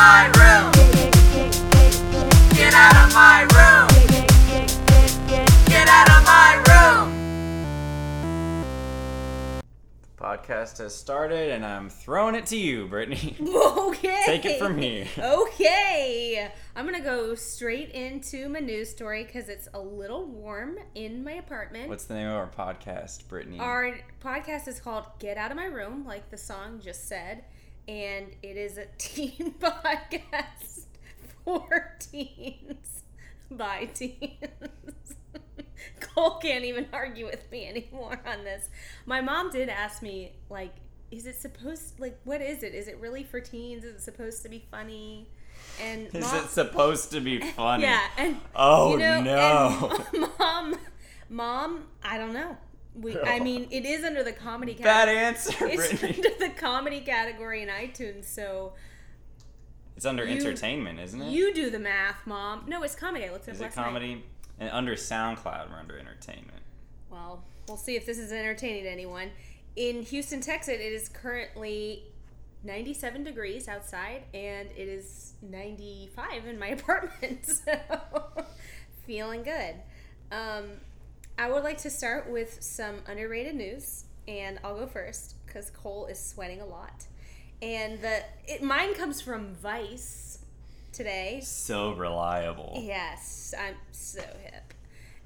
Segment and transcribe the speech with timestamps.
[0.00, 0.72] my room.
[2.56, 3.88] Get out of my room.
[5.66, 7.12] Get out of my room.
[10.16, 13.36] Podcast has started, and I'm throwing it to you, Brittany.
[13.42, 14.22] Okay.
[14.26, 15.06] Take it from here.
[15.18, 16.50] Okay.
[16.74, 21.22] I'm going to go straight into my news story because it's a little warm in
[21.22, 21.90] my apartment.
[21.90, 23.58] What's the name of our podcast, Brittany?
[23.58, 27.44] Our podcast is called Get Out of My Room, like the song just said.
[27.88, 30.84] And it is a teen podcast
[31.44, 33.02] for teens
[33.50, 35.16] by teens.
[36.00, 38.68] Cole can't even argue with me anymore on this.
[39.06, 40.74] My mom did ask me, like,
[41.10, 42.74] is it supposed like what is it?
[42.74, 43.84] Is it really for teens?
[43.84, 45.28] Is it supposed to be funny?
[45.82, 47.82] And Is it supposed to be funny?
[47.84, 50.04] yeah, and Oh you know, no!
[50.12, 50.76] and mom,
[51.28, 52.56] mom, I don't know.
[52.94, 55.18] We, I mean, it is under the comedy Bad category.
[55.18, 56.16] answer, It's Brittany.
[56.16, 58.72] under the comedy category in iTunes, so
[59.96, 61.30] It's under you- entertainment, isn't it?
[61.30, 62.64] you do the math, mom.
[62.66, 63.26] No, it's comedy.
[63.26, 63.84] I looked it up Is it last night.
[63.84, 64.24] comedy?
[64.58, 66.58] And under SoundCloud, we're under entertainment.
[67.10, 69.30] Well, we'll see if this is entertaining to anyone.
[69.76, 72.02] In Houston, Texas, it is currently
[72.64, 77.46] 97 degrees outside, and it is 95 in my apartment.
[77.46, 77.78] So,
[79.06, 79.76] feeling good.
[80.32, 80.64] Um,
[81.40, 86.04] I would like to start with some underrated news, and I'll go first because Cole
[86.04, 87.06] is sweating a lot.
[87.62, 90.40] And the it, mine comes from Vice
[90.92, 91.40] today.
[91.42, 92.78] So reliable.
[92.84, 94.74] Yes, I'm so hip.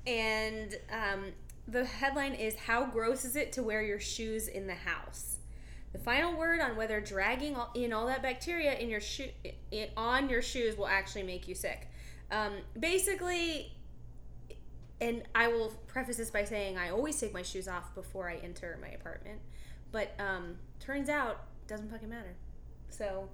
[0.06, 1.32] And um,
[1.66, 5.38] the headline is How gross is it to wear your shoes in the house?
[5.90, 9.30] The final word on whether dragging all, in all that bacteria in your shoe
[9.72, 11.88] in, on your shoes will actually make you sick.
[12.30, 13.72] Um, basically,
[15.00, 18.36] and I will preface this by saying I always take my shoes off before I
[18.36, 19.40] enter my apartment,
[19.92, 22.34] but um, turns out it doesn't fucking matter.
[22.90, 23.28] So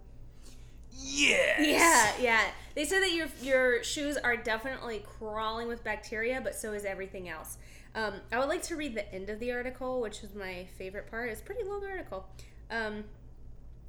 [0.92, 1.60] Yes.
[1.60, 2.44] yeah, yeah.
[2.74, 7.28] They said that your your shoes are definitely crawling with bacteria, but so is everything
[7.28, 7.58] else.
[7.94, 11.10] Um, I would like to read the end of the article, which is my favorite
[11.10, 11.30] part.
[11.30, 12.26] It's a pretty long article.
[12.70, 13.04] Um,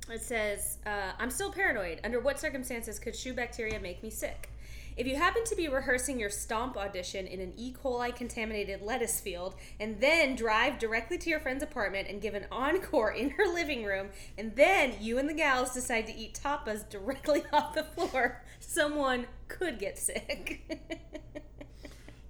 [0.10, 2.00] it says, uh, I'm still paranoid.
[2.04, 4.50] Under what circumstances could shoe bacteria make me sick?
[4.98, 7.74] If you happen to be rehearsing your stomp audition in an E.
[7.74, 12.46] coli contaminated lettuce field and then drive directly to your friend's apartment and give an
[12.52, 16.88] encore in her living room, and then you and the gals decide to eat tapas
[16.90, 20.62] directly off the floor, someone could get sick.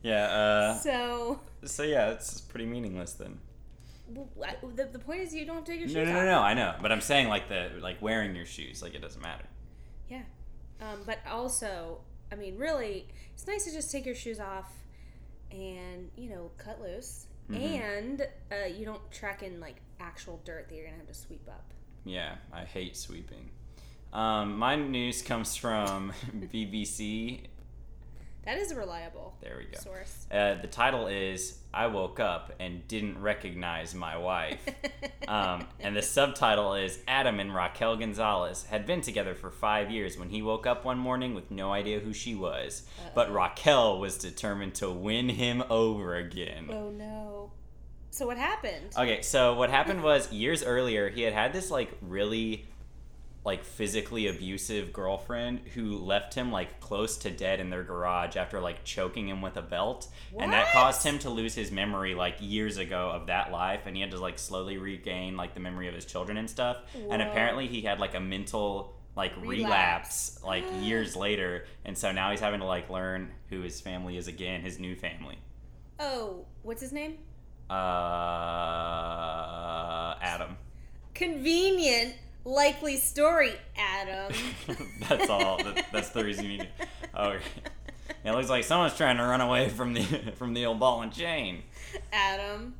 [0.03, 0.25] Yeah.
[0.25, 3.37] Uh, so, so yeah, it's pretty meaningless then.
[4.11, 6.25] the, the point is, you don't have to take your shoes No, no, no, off.
[6.25, 6.39] no.
[6.41, 9.45] I know, but I'm saying like the like wearing your shoes, like it doesn't matter.
[10.09, 10.23] Yeah.
[10.81, 11.99] Um, but also,
[12.31, 14.71] I mean, really, it's nice to just take your shoes off
[15.51, 17.25] and, you know, cut loose.
[17.49, 17.57] Mhm.
[17.59, 21.19] And uh, you don't track in, like, actual dirt that you're going to have to
[21.19, 21.73] sweep up.
[22.05, 23.49] Yeah, I hate sweeping.
[24.13, 27.41] Um, my news comes from BBC.
[28.43, 29.79] That is a reliable There we go.
[29.79, 30.25] source.
[30.31, 34.59] Uh, the title is "I woke up and didn't recognize my wife,"
[35.27, 40.17] um, and the subtitle is "Adam and Raquel Gonzalez had been together for five years
[40.17, 44.17] when he woke up one morning with no idea who she was, but Raquel was
[44.17, 47.51] determined to win him over again." oh, no.
[48.13, 48.93] So what happened?
[48.97, 52.65] Okay, so what happened was years earlier he had had this like really
[53.43, 58.59] like physically abusive girlfriend who left him like close to dead in their garage after
[58.59, 60.07] like choking him with a belt.
[60.37, 63.81] And that caused him to lose his memory like years ago of that life.
[63.87, 66.77] And he had to like slowly regain like the memory of his children and stuff.
[67.09, 70.43] And apparently he had like a mental like relapse, Relapse.
[70.45, 71.65] like years later.
[71.83, 74.95] And so now he's having to like learn who his family is again his new
[74.95, 75.39] family.
[75.99, 77.17] Oh, what's his name?
[77.71, 77.73] uh
[80.21, 80.57] adam.
[81.13, 82.15] Convenient,
[82.45, 84.33] likely story, Adam.
[85.09, 85.57] that's all.
[85.63, 86.69] That, that's the reason you need.
[86.79, 87.37] To, oh,
[88.23, 90.03] it looks like someone's trying to run away from the
[90.35, 91.63] from the old ball and chain.
[92.11, 92.75] Adam.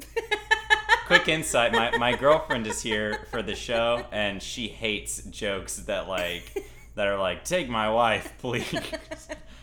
[1.06, 6.08] Quick insight: my my girlfriend is here for the show, and she hates jokes that
[6.08, 6.64] like
[6.94, 8.66] that are like "Take my wife, please."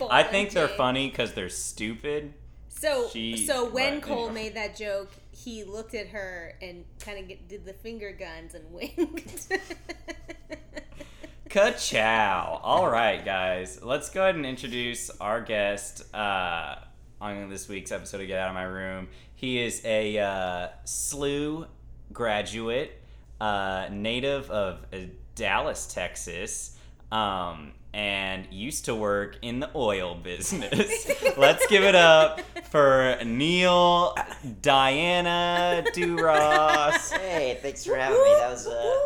[0.10, 2.34] I think they're funny because they're stupid.
[2.70, 7.48] So, She- so when Cole made that joke, he looked at her and kind of
[7.48, 9.48] did the finger guns and winked.
[11.50, 12.62] Ka-chow.
[12.64, 13.82] All right, guys.
[13.82, 16.76] Let's go ahead and introduce our guest uh,
[17.20, 19.10] on this week's episode of Get Out of My Room.
[19.36, 21.68] He is a uh, SLU
[22.14, 23.02] graduate,
[23.42, 24.98] uh, native of uh,
[25.36, 26.78] Dallas, Texas,
[27.12, 31.12] um, and used to work in the oil business.
[31.38, 32.40] Let's give it up
[32.70, 34.16] for Neil,
[34.62, 37.12] Diana Duras.
[37.12, 38.34] Hey, thanks for having me.
[38.40, 39.00] That was uh,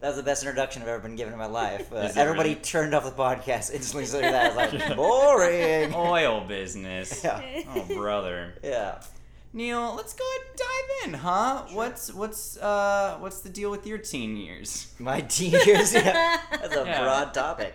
[0.00, 1.92] That was the best introduction I've ever been given in my life.
[1.92, 2.62] Uh, everybody really?
[2.62, 4.06] turned off the podcast instantly.
[4.06, 5.94] So that I was like, boring.
[5.94, 7.22] Oil business.
[7.22, 7.42] Yeah.
[7.74, 8.54] Oh, brother.
[8.64, 9.02] Yeah.
[9.52, 11.64] Neil, let's go ahead and dive in, huh?
[11.72, 14.94] What's what's uh what's the deal with your teen years?
[15.00, 15.92] My teen years.
[15.92, 16.38] Yeah.
[16.52, 17.02] That's a Yeah.
[17.02, 17.74] broad topic.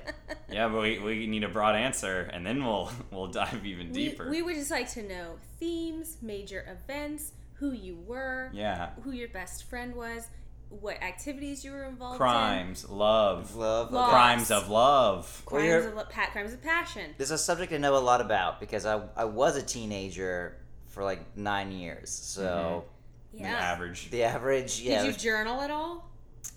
[0.50, 3.94] Yeah, but we, we need a broad answer, and then we'll we'll dive even we,
[4.10, 4.30] deeper.
[4.30, 9.28] we would just like to know themes, major events, who you were, yeah, who your
[9.28, 10.28] best friend was,
[10.70, 13.92] what activities you were involved in crimes, love, Love.
[13.92, 14.10] Love.
[14.12, 15.42] crimes of love.
[15.46, 17.16] crimes of, lo- pat crimes of passion.
[17.18, 20.56] This is a subject I know a lot about because I, I was a teenager
[20.96, 22.10] for like nine years.
[22.10, 22.86] So
[23.34, 23.54] The Yeah.
[23.58, 24.10] average.
[24.12, 25.04] the average, yeah.
[25.04, 26.10] Did you journal at all?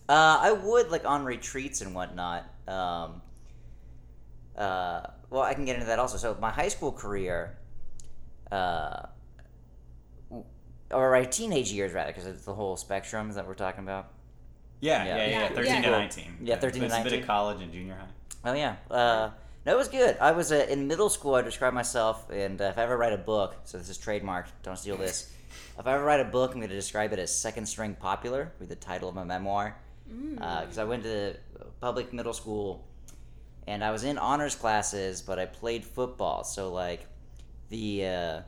[0.08, 2.44] Uh, I would like on retreats and whatnot.
[2.68, 3.20] Um,
[4.56, 6.16] uh, well, I can get into that also.
[6.18, 7.58] So my high school career,
[8.52, 9.06] uh,
[10.92, 14.06] or my teenage years rather, because it's the whole spectrum that we're talking about.
[14.80, 15.16] Yeah, Yeah.
[15.16, 15.40] yeah, yeah.
[15.40, 16.38] Yeah, 13 to 19.
[16.42, 17.20] Yeah, 13 to It's a bit 19.
[17.22, 18.50] of college and junior high.
[18.50, 18.76] Oh yeah.
[18.88, 19.30] Uh,
[19.68, 20.16] no, it was good.
[20.18, 21.34] I was uh, in middle school.
[21.34, 24.46] I described myself, and uh, if I ever write a book, so this is trademarked.
[24.62, 25.30] Don't steal this.
[25.78, 28.50] If I ever write a book, I'm going to describe it as second string popular,
[28.58, 29.76] with the title of my memoir.
[30.08, 31.36] Because I went to
[31.82, 32.88] public middle school,
[33.66, 36.44] and I was in honors classes, but I played football.
[36.44, 37.06] So like,
[37.68, 38.40] the uh,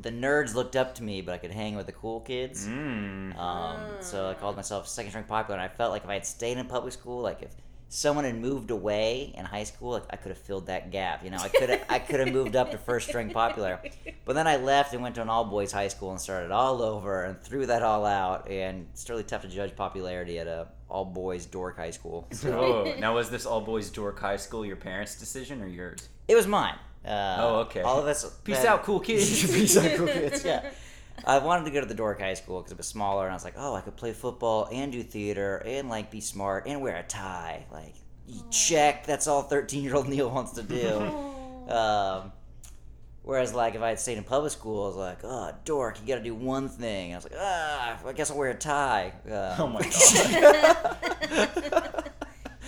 [0.00, 2.64] the nerds looked up to me, but I could hang with the cool kids.
[2.64, 3.36] Mm.
[3.36, 6.26] Um, so I called myself second string popular, and I felt like if I had
[6.26, 7.50] stayed in public school, like if
[7.88, 11.24] someone had moved away in high school, like I could have filled that gap.
[11.24, 13.80] You know, I could have I could have moved up to first string popular.
[14.24, 16.82] But then I left and went to an all boys high school and started all
[16.82, 18.50] over and threw that all out.
[18.50, 22.26] And it's really tough to judge popularity at a all boys dork high school.
[22.32, 22.58] So
[22.94, 26.08] Oh, now was this all boys dork high school your parents' decision or yours?
[26.28, 26.74] it was mine.
[27.04, 27.82] Uh, Oh, okay.
[27.82, 28.24] All of us.
[28.42, 29.46] Peace had- out, cool kids.
[29.52, 30.44] Peace out, cool kids.
[30.44, 30.70] Yeah.
[31.24, 33.34] I wanted to go to the dork high school because it was smaller, and I
[33.34, 36.80] was like, oh, I could play football and do theater and like be smart and
[36.80, 37.64] wear a tie.
[37.72, 37.94] Like,
[38.26, 39.06] you check.
[39.06, 40.98] That's all thirteen-year-old Neil wants to do.
[41.72, 42.32] um,
[43.22, 46.06] whereas, like, if I had stayed in public school, I was like, oh, dork, you
[46.06, 47.12] got to do one thing.
[47.12, 49.12] I was like, ah, I guess I'll wear a tie.
[49.26, 49.82] Um, Oh my
[51.30, 52.10] god.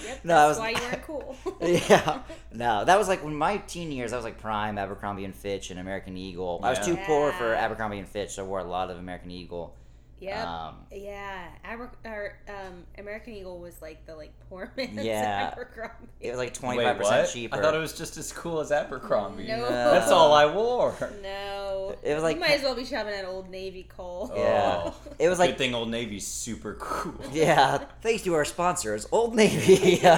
[0.09, 1.37] Yep, No, I was- why you weren't cool.
[1.61, 2.23] yeah.
[2.53, 4.13] No, that was like when my teen years.
[4.13, 6.61] I was like prime Abercrombie and Fitch and American Eagle.
[6.63, 6.95] I was Yeah.
[6.95, 9.75] too poor for Abercrombie and Fitch, so I wore a lot of American Eagle.
[10.21, 10.47] Yep.
[10.47, 11.49] Um, yeah.
[11.65, 15.51] Aber- or, um, American Eagle was like the like poor man's Yeah.
[15.53, 16.09] Abercrombie.
[16.21, 17.33] it was like twenty Wait, five percent what?
[17.33, 17.57] cheaper.
[17.57, 19.47] I thought it was just as cool as Abercrombie.
[19.47, 19.69] No.
[19.69, 20.95] That's all I wore.
[21.23, 21.95] No.
[22.03, 24.33] It was like- you might as well be shopping at Old Navy Cole.
[24.35, 24.83] Yeah.
[24.87, 24.95] Oh.
[25.19, 27.15] It was Good like thing Old Navy's super cool.
[27.33, 27.79] yeah.
[28.03, 30.01] Thanks to our sponsors, Old Navy.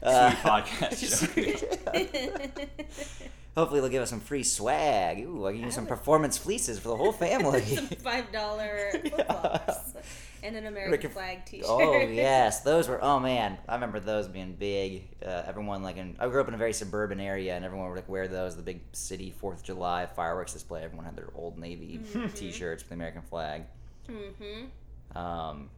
[0.00, 0.94] Uh, Sweet podcast
[1.92, 3.28] show.
[3.58, 5.20] Hopefully they'll give us some free swag.
[5.20, 7.60] Ooh, I can use some performance fleeces for the whole family.
[7.62, 9.94] Some five dollar flip-flops
[10.42, 11.66] and an American Rick- flag T-shirt.
[11.68, 13.02] Oh yes, those were.
[13.02, 15.04] Oh man, I remember those being big.
[15.24, 16.16] Uh, everyone like in.
[16.18, 18.56] I grew up in a very suburban area, and everyone would like wear those.
[18.56, 20.82] The big city Fourth of July fireworks display.
[20.84, 22.00] Everyone had their Old Navy
[22.34, 23.64] T-shirts with the American flag.
[24.08, 25.18] Mm-hmm.
[25.18, 25.70] Um.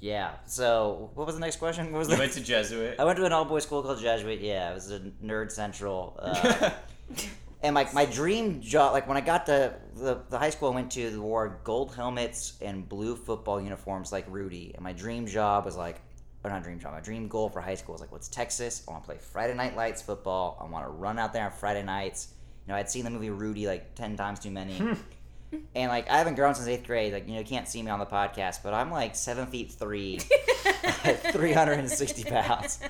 [0.00, 0.32] Yeah.
[0.46, 1.90] So, what was the next question?
[1.92, 2.20] What was You the?
[2.20, 2.96] went to Jesuit.
[3.00, 4.40] I went to an all boys school called Jesuit.
[4.40, 6.18] Yeah, it was a nerd central.
[6.18, 6.70] Uh,
[7.62, 10.74] and my, my dream job, like when I got to the, the high school I
[10.74, 14.72] went to, they wore gold helmets and blue football uniforms like Rudy.
[14.74, 16.00] And my dream job was like,
[16.44, 18.84] or not dream job, my dream goal for high school was like, what's Texas?
[18.86, 20.58] I want to play Friday Night Lights football.
[20.60, 22.28] I want to run out there on Friday nights.
[22.66, 24.78] You know, I'd seen the movie Rudy like 10 times too many.
[25.74, 27.12] and like, I haven't grown since eighth grade.
[27.12, 29.72] Like, you know, you can't see me on the podcast, but I'm like seven feet
[29.72, 30.20] three.
[31.32, 32.80] 360 pounds.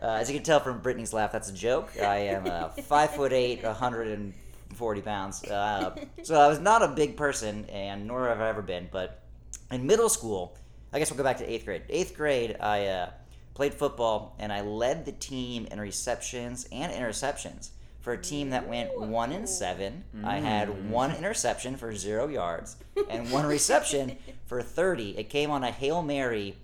[0.00, 1.92] Uh, as you can tell from Brittany's laugh, that's a joke.
[2.00, 5.44] I am uh, five foot eight, 140 pounds.
[5.44, 8.88] Uh, so I was not a big person, and nor have I ever been.
[8.90, 9.22] But
[9.70, 10.56] in middle school,
[10.92, 11.82] I guess we'll go back to eighth grade.
[11.88, 13.10] Eighth grade, I uh,
[13.54, 17.70] played football, and I led the team in receptions and interceptions.
[18.00, 22.76] For a team that went one and seven, I had one interception for zero yards
[23.10, 24.16] and one reception
[24.46, 25.18] for 30.
[25.18, 26.56] It came on a Hail Mary.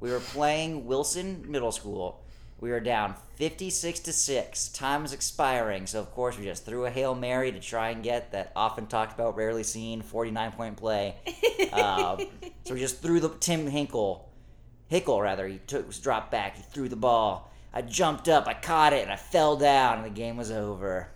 [0.00, 2.20] We were playing Wilson Middle School.
[2.60, 4.68] We were down 56 to 6.
[4.68, 8.02] Time was expiring, so of course we just threw a Hail Mary to try and
[8.02, 11.16] get that often talked about, rarely seen 49 point play.
[11.72, 12.26] Um,
[12.64, 14.28] so we just threw the Tim Hinkle,
[14.88, 17.50] Hickle rather, he took was dropped back, he threw the ball.
[17.74, 21.08] I jumped up, I caught it, and I fell down, and the game was over.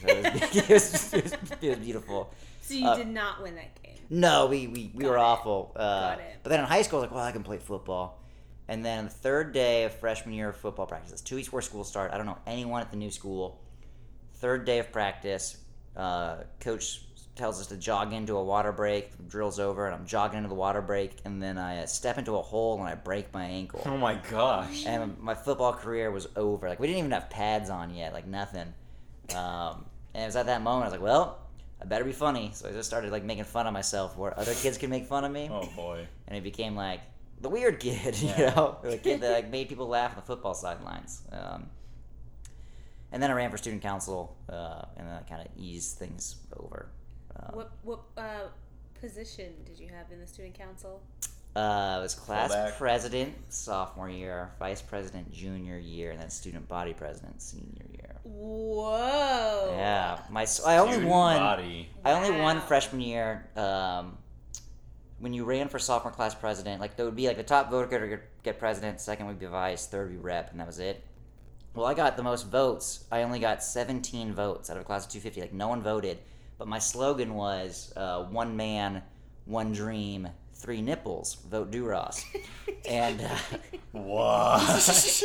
[0.00, 1.32] So it, was, it, was, it, was,
[1.62, 2.32] it was beautiful.
[2.62, 3.98] So you Uh, did not win that game.
[4.10, 5.72] No, we, we, we Got were awful.
[5.76, 6.36] Uh, Got it.
[6.42, 8.20] But then in high school, I was like, well, I can play football.
[8.66, 11.62] And then the third day of freshman year of football practice, it's two weeks before
[11.62, 12.12] school start.
[12.12, 13.60] I don't know anyone at the new school.
[14.36, 15.58] Third day of practice,
[15.96, 17.02] uh, coach
[17.36, 19.10] tells us to jog into a water break.
[19.28, 22.36] Drill's over, and I'm jogging into the water break, and then I uh, step into
[22.36, 23.82] a hole and I break my ankle.
[23.86, 24.84] Oh my gosh.
[24.86, 26.68] and my football career was over.
[26.68, 28.72] Like we didn't even have pads on yet, like nothing.
[29.34, 31.38] Um, and it was at that moment I was like, well,
[31.82, 32.50] I better be funny.
[32.54, 35.24] So I just started like making fun of myself where other kids could make fun
[35.24, 36.06] of me, Oh boy.
[36.28, 37.00] and it became like
[37.40, 38.54] the weird kid, you Yeah.
[38.54, 41.22] know, the kid that like made people laugh on the football sidelines.
[41.32, 41.66] Um,
[43.12, 46.36] and then I ran for student council, uh, and then I kind of eased things
[46.56, 46.88] over.
[47.44, 48.48] Uh, What what uh,
[49.00, 51.02] position did you have in the student council?
[51.56, 52.78] Uh, I was class Fullback.
[52.78, 58.16] president sophomore year, vice president junior year, and then student body president senior year.
[58.24, 59.74] Whoa.
[59.76, 61.36] Yeah, my s- I only Student won.
[61.36, 61.90] Body.
[62.04, 63.46] I only won freshman year.
[63.56, 64.18] Um,
[65.20, 67.86] when you ran for sophomore class president, like there would be like the top voter
[67.86, 70.80] could get- get president, second would be vice, third would be rep, and that was
[70.80, 71.04] it.
[71.74, 73.04] Well, I got the most votes.
[73.12, 75.40] I only got 17 votes out of a class of 250.
[75.40, 76.18] Like no one voted,
[76.58, 79.02] but my slogan was uh, "One man,
[79.44, 81.36] one dream, three nipples.
[81.50, 82.24] Vote Duras."
[82.88, 83.36] and uh,
[83.92, 84.60] What?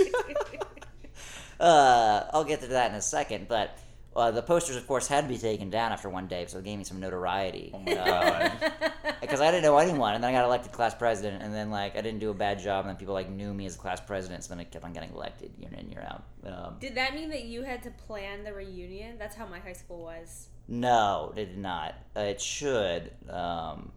[1.60, 3.78] uh, I'll get to that in a second, but.
[4.16, 6.66] Uh, the posters, of course, had to be taken down after one day, so it
[6.66, 7.72] gave me some notoriety.
[7.74, 8.52] Oh my God.
[9.22, 11.96] because I didn't know anyone, and then I got elected class president, and then like
[11.96, 14.00] I didn't do a bad job, and then people like knew me as a class
[14.02, 16.24] president, so then I kept on getting elected year in and year out.
[16.46, 19.18] Um, Did that mean that you had to plan the reunion?
[19.20, 20.48] That's how my high school was.
[20.68, 21.94] no, it did not.
[22.18, 23.92] Uh, it should, um,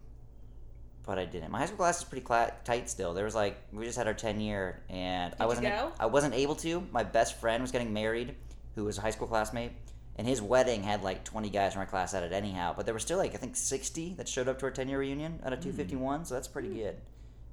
[1.05, 1.51] but I didn't.
[1.51, 3.13] My high school class is pretty cla- tight still.
[3.15, 5.91] There was like we just had our ten year, and I wasn't go?
[5.99, 6.85] I wasn't able to.
[6.91, 8.35] My best friend was getting married,
[8.75, 9.71] who was a high school classmate.
[10.15, 12.93] And his wedding had like 20 guys from our class at it anyhow, but there
[12.93, 15.53] were still like I think 60 that showed up to our 10 year reunion out
[15.53, 15.71] of hmm.
[15.71, 16.77] 251, so that's pretty hmm.
[16.77, 16.97] good.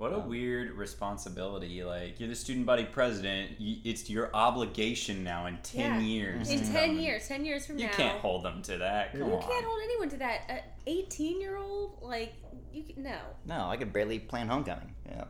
[0.01, 1.85] What a um, weird responsibility.
[1.85, 3.61] Like, you're the student body president.
[3.61, 6.01] You, it's your obligation now in 10 Yeah.
[6.01, 6.49] years.
[6.49, 6.73] In mm-hmm.
[6.73, 7.91] 10 come years, 10 years from You now.
[7.91, 9.13] You can't hold them to that.
[9.13, 9.43] Come You on.
[9.43, 10.41] can't hold anyone to that.
[10.49, 11.99] An 18 year old?
[12.01, 12.33] Like,
[12.73, 13.19] you can, no.
[13.45, 14.95] No, I could barely plan homecoming.
[15.07, 15.25] Yeah.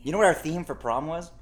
[0.00, 1.32] You know what our theme for prom was?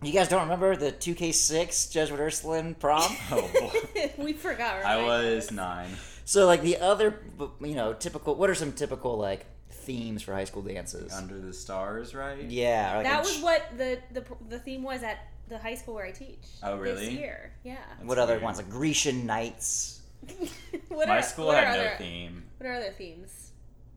[0.00, 0.06] What?
[0.06, 3.10] You guys don't remember the 2K6 Jesuit Ursuline prom?
[3.30, 3.48] Oh,
[3.94, 4.12] boy.
[4.18, 4.84] we forgot.
[4.84, 5.90] I was nine.
[6.24, 7.20] so, like, the other,
[7.60, 11.12] you know, typical, what are some typical, like, themes for high school dances?
[11.12, 12.42] Under the stars, right?
[12.44, 12.96] yeah.
[12.96, 16.06] Like That was ch- what the, the the theme was at the high school where
[16.06, 16.38] I teach.
[16.62, 16.94] Oh, really?
[16.96, 17.18] This really?
[17.18, 17.76] year, yeah.
[18.02, 18.58] What other ones?
[18.58, 20.00] Like Grecian Nights?
[20.88, 22.42] what My are, school what had are no other, theme.
[22.58, 23.52] What are other themes?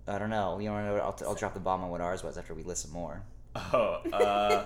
[0.07, 0.59] I don't know.
[0.59, 1.01] You want to know?
[1.01, 3.23] I'll, I'll drop the bomb on what ours was after we listen more.
[3.55, 4.65] Oh, uh,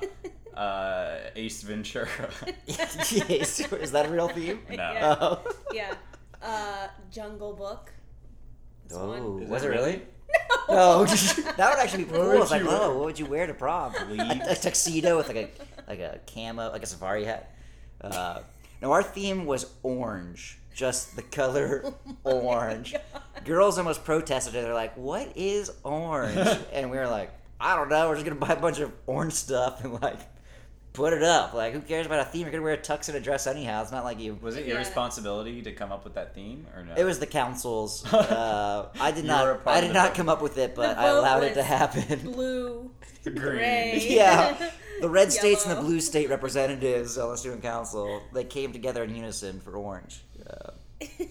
[0.57, 2.07] uh, Ace Ventura.
[2.65, 3.59] yes.
[3.71, 4.59] Is that a real theme?
[4.69, 4.75] No.
[4.75, 5.15] Yeah.
[5.19, 5.43] Oh.
[5.73, 5.93] yeah.
[6.41, 7.91] Uh, Jungle Book.
[8.87, 9.43] That's Oh, one.
[9.43, 9.91] Is was it it really?
[9.91, 10.01] really?
[10.69, 12.29] No, that would actually be What cool.
[12.29, 13.93] would It's like, you oh, what would you wear to prom?
[14.19, 15.49] A, a tuxedo with like a
[15.87, 17.53] like a camo, like a safari hat.
[18.01, 18.39] Uh,
[18.81, 22.95] no, our theme was orange, just the color orange.
[23.45, 24.53] Girls almost protested.
[24.53, 27.31] They're like, "What is orange?" and we were like,
[27.63, 28.09] "I don't know.
[28.09, 30.19] We're just gonna buy a bunch of orange stuff and like
[30.93, 31.53] put it up.
[31.55, 32.41] Like, who cares about a theme?
[32.43, 33.81] You're gonna wear a tux and a dress anyhow.
[33.81, 34.79] It's not like you." Was it your Yeah.
[34.79, 36.93] responsibility to come up with that theme or no?
[36.95, 38.05] It was the council's.
[38.13, 39.67] Uh, I did You were a not.
[39.67, 40.15] I did not vote.
[40.17, 42.19] come up with it, but I allowed it to happen.
[42.19, 42.91] Blue.
[43.23, 43.35] Green.
[43.37, 44.05] Gray.
[44.09, 44.69] yeah,
[45.01, 49.03] the red states and the blue state representatives on the student council they came together
[49.03, 50.21] in unison for orange.
[50.45, 50.71] Uh,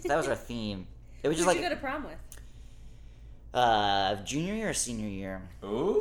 [0.07, 0.87] that was our theme.
[1.23, 2.15] It was Who just did like you go to prom with?
[3.55, 5.43] Uh, junior year or senior year.
[5.65, 5.99] Ooh.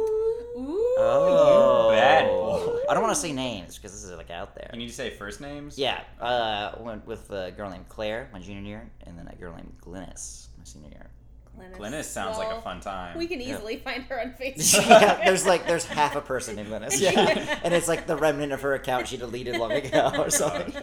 [0.58, 0.96] Ooh.
[0.98, 2.78] Oh, bad boy.
[2.90, 4.70] I don't want to say names because this is like out there.
[4.74, 5.78] You need to say first names?
[5.78, 9.56] Yeah, uh, went with a girl named Claire my junior year, and then a girl
[9.56, 11.10] named Glynis my senior year.
[11.58, 11.78] Glennis.
[11.78, 13.18] Glennis sounds like a fun time.
[13.18, 13.56] We can Yeah.
[13.56, 14.88] easily find her on Facebook.
[14.88, 17.00] yeah, there's like there's half a person named Glynis.
[17.02, 20.74] Yeah, and it's like the remnant of her account she deleted long ago or something.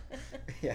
[0.62, 0.74] yeah.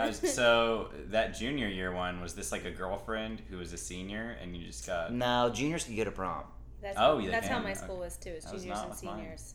[0.00, 4.36] Uh, so that junior year one was this like a girlfriend who was a senior
[4.42, 6.44] and you just got No, juniors can go to prom.
[6.80, 7.64] That's, Oh, yeah, that's how can.
[7.64, 7.80] my Okay.
[7.80, 8.30] school was too.
[8.30, 9.16] It's That was juniors not and with mine.
[9.18, 9.54] seniors.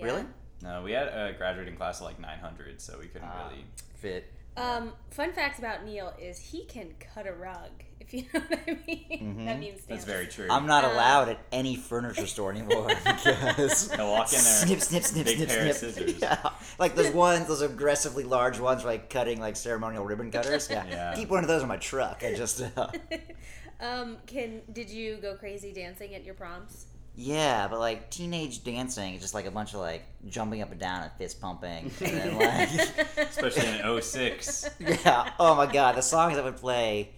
[0.00, 0.24] Really?
[0.62, 3.48] no we had a graduating class of like 900 so we couldn't Ah.
[3.50, 3.64] really
[3.96, 4.32] Fit.
[4.56, 7.70] Um, fun fact about Neil is he can cut a rug.
[8.06, 9.44] If you know what I mean.
[9.46, 9.58] That Mhm.
[9.60, 14.10] means that's very true I'm not Uh, allowed at any furniture store anymore because They'll
[14.10, 15.94] walk in there, snip, snip, snip, big snip, pair of snip.
[15.94, 16.14] scissors.
[16.22, 20.68] Yeah, like those ones, those aggressively large ones, for, like cutting like ceremonial ribbon cutters.
[20.70, 21.14] Yeah, Yeah.
[21.16, 22.22] keep one of those in my truck.
[22.24, 22.88] I just, uh,
[23.80, 26.86] um, can did you go crazy dancing at your proms?
[27.18, 30.78] yeah, but like teenage dancing is just like a bunch of like jumping up and
[30.78, 32.68] down and fist pumping, and then like.
[33.30, 35.30] especially in 06 Yeah.
[35.40, 37.10] Oh my god, the songs I would play.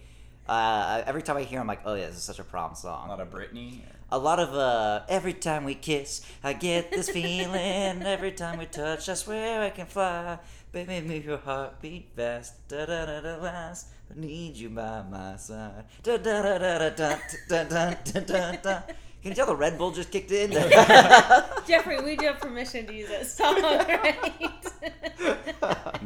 [0.49, 2.97] Uh, every time I hear, I'm like, oh yeah, this is such a prom song.
[2.97, 3.09] A song.
[3.09, 3.81] lot of Britney.
[4.11, 7.53] A lot of uh, every time we kiss, I get this feeling.
[8.03, 10.39] every time we touch, I swear I can fly.
[10.71, 12.67] Baby, make your heart beat fast.
[12.67, 13.89] Da da da da last.
[14.09, 15.83] I need you by my side.
[16.01, 18.81] Da da da da da da da da da da da.
[19.21, 20.51] Can you tell the Red Bull just kicked in?
[21.67, 24.58] Jeffrey, we do have permission to use that song, right?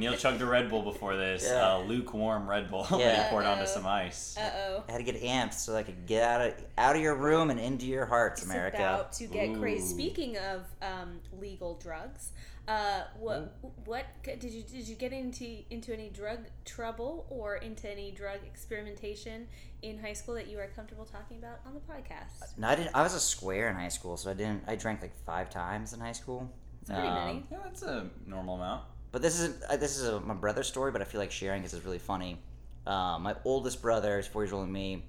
[0.03, 1.43] Neil chugged a Red Bull before this.
[1.45, 1.75] Yeah.
[1.75, 2.83] Uh, lukewarm Red Bull.
[2.91, 3.65] that he poured onto Uh-oh.
[3.65, 4.37] some ice.
[4.37, 4.83] Uh oh.
[4.87, 7.49] I had to get amped so I could get out of out of your room
[7.49, 8.77] and into your hearts, It's America.
[8.77, 9.93] about to get crazy.
[9.93, 12.31] Speaking of um, legal drugs,
[12.67, 13.55] uh, what
[13.85, 18.39] what did you did you get into into any drug trouble or into any drug
[18.45, 19.47] experimentation
[19.81, 22.57] in high school that you are comfortable talking about on the podcast?
[22.57, 22.91] No, I didn't.
[22.95, 24.63] I was a square in high school, so I didn't.
[24.67, 26.49] I drank like five times in high school.
[26.81, 27.45] It's pretty Um, many.
[27.51, 28.83] Yeah, that's a normal amount.
[29.13, 31.61] But this is uh, this is a, my brother's story, but I feel like sharing
[31.61, 32.39] because it's really funny.
[32.87, 35.05] Um, my oldest brother is four years older than me.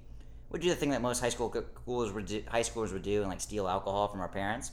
[0.50, 3.22] Would do the thing that most high school schoolers would do, high schoolers would do,
[3.22, 4.72] and like steal alcohol from our parents.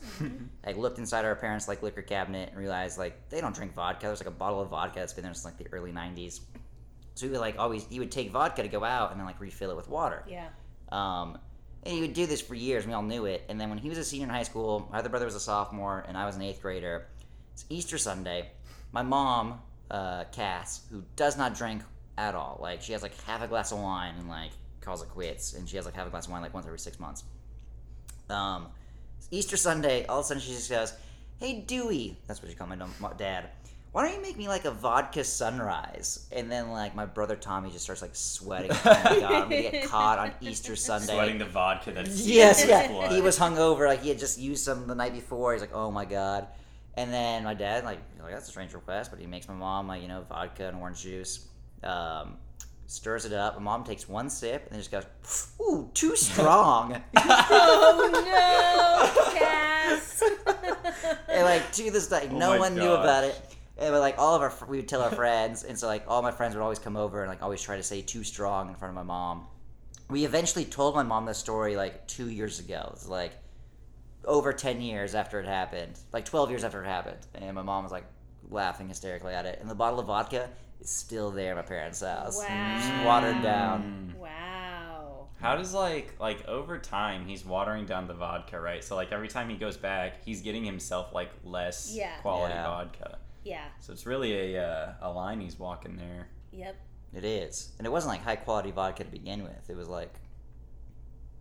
[0.66, 4.08] like looked inside our parents' like liquor cabinet and realized like they don't drink vodka.
[4.08, 6.42] There's like a bottle of vodka that's been there since like the early '90s.
[7.16, 9.40] So he would like always he would take vodka to go out and then like
[9.40, 10.26] refill it with water.
[10.28, 10.50] Yeah.
[10.92, 11.38] Um,
[11.84, 12.86] and he would do this for years.
[12.86, 13.44] We all knew it.
[13.48, 15.40] And then when he was a senior in high school, my other brother was a
[15.40, 17.08] sophomore, and I was an eighth grader.
[17.54, 18.52] It's Easter Sunday.
[18.92, 21.82] My mom, uh, Cass, who does not drink
[22.18, 25.10] at all, like she has like half a glass of wine and like calls it
[25.10, 27.24] quits, and she has like half a glass of wine like once every six months.
[28.30, 28.68] Um,
[29.32, 30.94] Easter Sunday, all of a sudden she just goes,
[31.40, 33.50] "Hey Dewey," that's what she called my dom- my dad.
[33.94, 36.28] Why don't you make me like a vodka sunrise?
[36.32, 38.72] And then like my brother Tommy just starts like sweating.
[38.72, 41.14] Oh my god, I'm gonna get caught on Easter Sunday.
[41.14, 42.88] Sweating the vodka that's Yes, in yeah.
[42.88, 43.12] blood.
[43.12, 45.52] He was hungover, like he had just used some the night before.
[45.54, 46.48] He's like, oh my god.
[46.96, 49.88] And then my dad, like, like that's a strange request, but he makes my mom
[49.88, 51.48] like you know vodka and orange juice.
[51.84, 52.38] Um,
[52.92, 53.56] stirs it up.
[53.56, 55.06] My mom takes one sip and then just goes,
[55.62, 57.02] ooh, too strong.
[57.54, 60.24] Oh no, Cass.
[61.30, 63.40] and like to this day, Oh no my one knew about it.
[63.78, 66.22] And but like all of our, we would tell our friends, and so like all
[66.22, 68.76] my friends would always come over and like always try to say too strong in
[68.76, 69.48] front of my mom.
[70.10, 72.90] We eventually told my mom this story like two years ago.
[72.94, 73.32] It's like
[74.26, 77.84] over ten years after it happened, like twelve years after it happened, and my mom
[77.84, 78.06] was like
[78.50, 79.60] laughing hysterically at it.
[79.62, 84.14] And the bottle of vodka is still there at my parents' house, just watered down.
[84.18, 85.28] Wow.
[85.40, 88.84] How does like like over time he's watering down the vodka, right?
[88.84, 92.16] So like every time he goes back, he's getting himself like less Yeah.
[92.22, 92.68] quality Yeah.
[92.68, 93.18] vodka.
[93.44, 93.66] Yeah.
[93.80, 96.28] So it's really a uh, a line he's walking there.
[96.52, 96.76] Yep.
[97.14, 99.70] It is, and it wasn't like high quality vodka to begin with.
[99.70, 100.14] It was like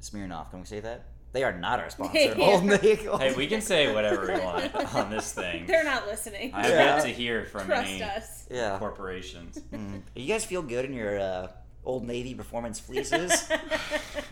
[0.01, 0.51] Smirnoff.
[0.51, 1.05] Can we say that?
[1.33, 2.19] They are not our sponsor.
[2.19, 2.35] Yeah.
[2.39, 2.97] Old Navy.
[2.97, 5.67] Hey, we can say whatever we want on this thing.
[5.67, 6.53] They're not listening.
[6.55, 6.97] I have Yeah.
[6.97, 8.47] yet to hear from Trust any us.
[8.51, 8.79] Yeah.
[8.79, 9.59] corporations.
[9.73, 10.03] Mm.
[10.17, 11.49] You guys feel good in your uh,
[11.85, 13.49] Old Navy performance fleeces?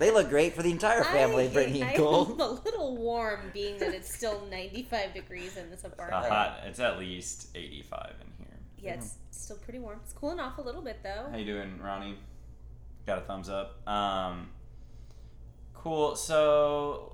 [0.01, 2.33] they look great for the entire family, I, Brittany I and Cole.
[2.33, 6.27] I'm a little warm, being that it's still 95 degrees in this A apartment.
[6.27, 8.57] hot, it's at least 85 in here.
[8.81, 10.01] Yeah, it's still pretty warm.
[10.05, 11.29] It's cooling off a little bit though.
[11.31, 12.17] How you doing, Ronnie?
[13.07, 13.87] Got a thumbs up.
[13.89, 14.49] Um,
[15.83, 16.17] cool.
[16.17, 17.13] So,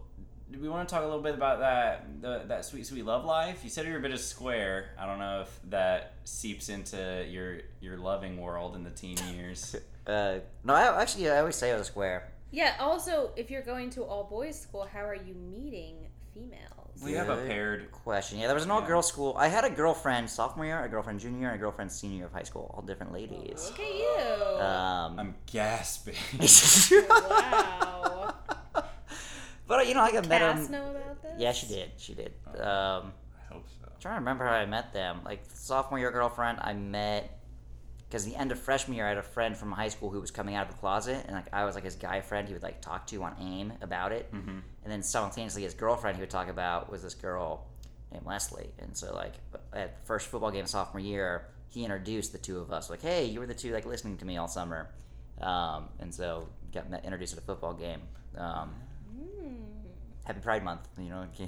[0.50, 3.24] do we want to talk a little bit about that the, that sweet sweet love
[3.24, 3.60] life?
[3.64, 4.90] You said you're a bit of square.
[4.98, 9.76] I don't know if that seeps into your your loving world in the teen years.
[10.06, 12.30] Uh, no, I actually I always say I was a square.
[12.50, 12.74] Yeah.
[12.78, 17.00] Also, if you're going to all boys school, how are you meeting females?
[17.02, 17.90] We have a paired.
[17.90, 18.38] Question.
[18.38, 18.86] Yeah, there was an all Yeah.
[18.88, 19.34] girls school.
[19.38, 22.26] I had a girlfriend sophomore year, a girlfriend junior year, and a girlfriend senior year
[22.26, 22.70] of high school.
[22.74, 23.70] All different ladies.
[23.70, 24.60] Look at you.
[24.60, 26.16] Um, I'm gasping.
[27.08, 28.34] wow.
[29.66, 30.72] But you know, like I met Cass them.
[30.72, 31.32] know about this?
[31.38, 31.90] Yeah, she did.
[31.96, 32.32] She did.
[32.58, 33.88] Um, I hope so.
[34.00, 35.20] trying to remember how I met them.
[35.24, 37.40] Like sophomore year girlfriend, I met
[38.08, 40.30] because the end of freshman year, I had a friend from high school who was
[40.30, 42.46] coming out of the closet, and like I was like his guy friend.
[42.46, 44.50] He would like talk to on AIM about it, Mm-hmm.
[44.50, 47.66] and then simultaneously his girlfriend he would talk about was this girl
[48.12, 48.70] named Leslie.
[48.78, 49.32] And so like
[49.72, 52.88] at the first football game sophomore year, he introduced the two of us.
[52.90, 54.90] Like, hey, you were the two like listening to me all summer,
[55.40, 58.02] um, and so got met, introduced at a football game.
[58.36, 58.74] Um.
[60.24, 61.26] Happy Pride Month, you know.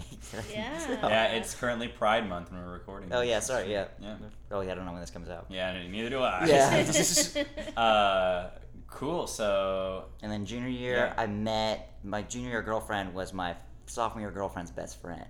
[0.53, 1.09] Yeah.
[1.09, 3.09] Yeah, it's currently Pride Month when we're recording.
[3.13, 3.29] Oh this.
[3.29, 3.87] yeah, sorry, yeah.
[4.01, 4.17] Yeah.
[4.51, 5.47] Oh yeah, I don't know when this comes out.
[5.49, 6.45] Yeah, neither do I.
[6.47, 7.45] Yeah.
[7.81, 8.51] uh,
[8.89, 9.27] cool.
[9.27, 11.15] So And then junior year, Yeah.
[11.17, 15.25] I met my junior year girlfriend was my sophomore year girlfriend's best friend,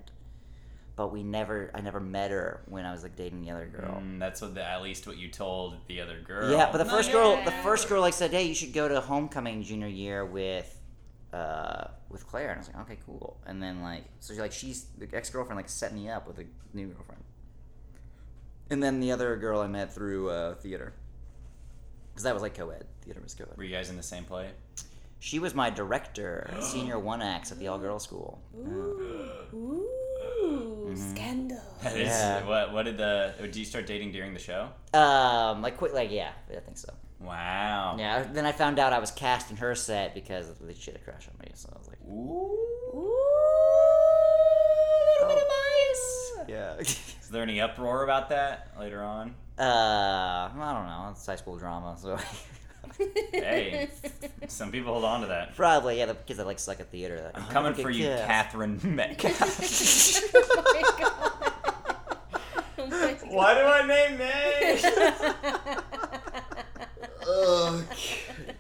[0.97, 4.01] but we never, I never met her when I was like dating the other girl.
[4.03, 6.51] mm, that's what the, at least what you told the other girl.
[6.51, 9.01] Yeah, but the first girl, the first girl like said, "Hey, you should go to
[9.01, 10.76] homecoming junior year with,
[11.33, 14.53] uh, with Claire." And I was like, "Okay, cool." And then like, so she like
[14.53, 17.23] she's the ex girlfriend like set me up with a new girlfriend.
[18.71, 20.93] And then the other girl I met through uh, theater.
[22.13, 22.85] because that was like co-ed.
[23.03, 23.57] Theater was co-ed.
[23.57, 24.51] Were you guys in the same play?
[25.21, 28.41] She was my director, senior one acts at the all girls school.
[29.55, 31.61] Ooh, scandal.
[31.83, 32.45] That is- Yeah.
[32.47, 32.73] What?
[32.73, 33.35] What did the?
[33.41, 34.69] Did you start dating during the show?
[34.95, 36.93] Um, like quick, like yeah, I think so.
[37.21, 37.97] Wow.
[37.99, 38.25] Yeah.
[38.31, 41.27] Then I found out I was cast in her set because she had a crush
[41.29, 41.51] on me.
[41.55, 42.53] So I was like, Ooh.
[42.95, 43.17] Ooh,
[45.21, 46.33] little bit of bias.
[46.49, 46.75] yeah.
[47.23, 49.35] Is there any uproar about that later on?
[49.59, 51.09] uh, I don't know.
[51.13, 52.19] It's high school drama, so
[53.33, 53.89] Hey,
[54.47, 55.55] some people hold on to that.
[55.57, 56.07] probably yeah.
[56.07, 57.17] The kids that like suck at theater.
[57.21, 58.79] That, I'm coming for you, Catherine.
[58.79, 60.21] Catherine Metcalf.
[60.35, 61.23] oh my god.
[62.79, 62.93] Oh.
[63.29, 64.83] Why do I name names?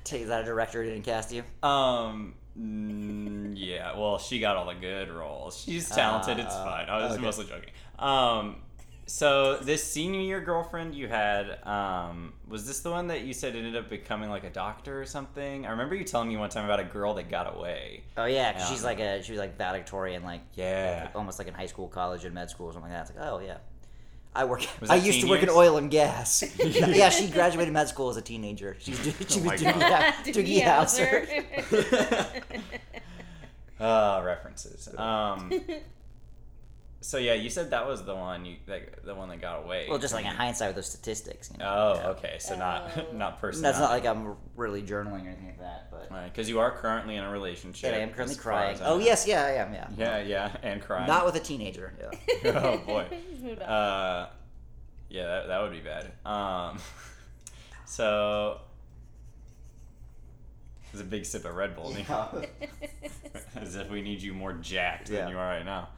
[0.04, 1.42] Take that a director who didn't cast you.
[1.62, 2.34] Um.
[2.58, 3.96] mm, yeah.
[3.98, 5.60] Well, she got all the good roles.
[5.60, 6.38] She's talented.
[6.38, 6.88] it's Ah, fine.
[6.88, 7.22] I was okay.
[7.22, 7.70] mostly joking.
[7.98, 8.56] Um.
[9.08, 13.54] So this senior year girlfriend you had, um, was this the one that you said
[13.54, 15.64] ended up becoming like a doctor or something?
[15.64, 18.02] I remember you telling me one time about a girl that got away.
[18.16, 18.68] Oh yeah, 'cause Yeah.
[18.68, 21.02] she's like a she was like valedictorian, like Yeah.
[21.04, 23.10] like, almost like in high school, college, and med school or something like that.
[23.10, 23.58] It's like oh yeah.
[24.36, 24.66] I work.
[24.88, 26.44] I used to teen work in oil and gas.
[26.58, 28.76] yeah, she graduated med school as a teenager.
[28.78, 30.14] She was, do- she Oh was my Doogie, God.
[30.24, 32.42] Doogie Howser.
[33.78, 34.88] Uh, references.
[34.96, 35.52] Um.
[37.06, 39.86] So yeah, you said that was the one you that the one that got away.
[39.88, 41.52] Well, just like in hindsight with those statistics.
[41.52, 41.64] You know?
[41.68, 42.08] Oh, Yeah.
[42.08, 42.36] okay.
[42.40, 43.04] So not Oh.
[43.16, 43.62] not personal.
[43.70, 47.14] That's not like I'm really journaling or anything like that, but because you are currently
[47.14, 47.92] in a relationship.
[47.92, 48.76] yeah, I am currently crying.
[48.82, 49.04] Oh know.
[49.04, 49.72] yes, yeah, I am.
[49.72, 49.88] Yeah.
[49.96, 51.06] Yeah, yeah, and crying.
[51.06, 51.94] Not with a teenager.
[52.42, 52.50] Yeah.
[52.60, 53.06] oh boy.
[53.30, 53.68] Just moved on.
[53.70, 54.28] Uh,
[55.08, 56.10] yeah, that, that would be bad.
[56.28, 56.78] Um,
[57.84, 58.62] so
[60.92, 61.94] there's a big sip of Red Bull.
[63.54, 65.20] as if we need you more jacked Yeah.
[65.20, 65.90] than you are right now.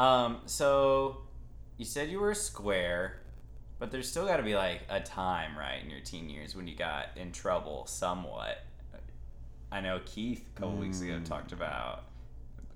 [0.00, 1.18] Um, so
[1.76, 3.20] you said you were a square,
[3.78, 6.66] but there's still got to be like a time, right, in your teen years when
[6.66, 8.58] you got in trouble somewhat.
[9.72, 11.24] I know Keith a couple weeks ago Mm.
[11.24, 12.04] talked about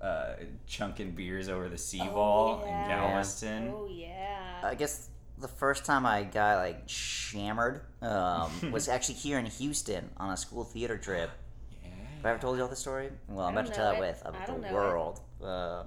[0.01, 0.33] uh,
[0.67, 2.83] chunking beers over the seawall yeah.
[2.83, 3.73] in Galveston.
[3.75, 4.61] oh yeah.
[4.63, 5.09] I guess
[5.39, 10.37] the first time I got like shammered um, was actually here in Houston on a
[10.37, 11.31] school theater trip.
[12.17, 13.09] Have I ever told you all the story?
[13.27, 13.99] Well, I'm about to tell it it.
[13.99, 14.73] with of I don't the know it.
[14.73, 15.19] world.
[15.43, 15.83] Uh,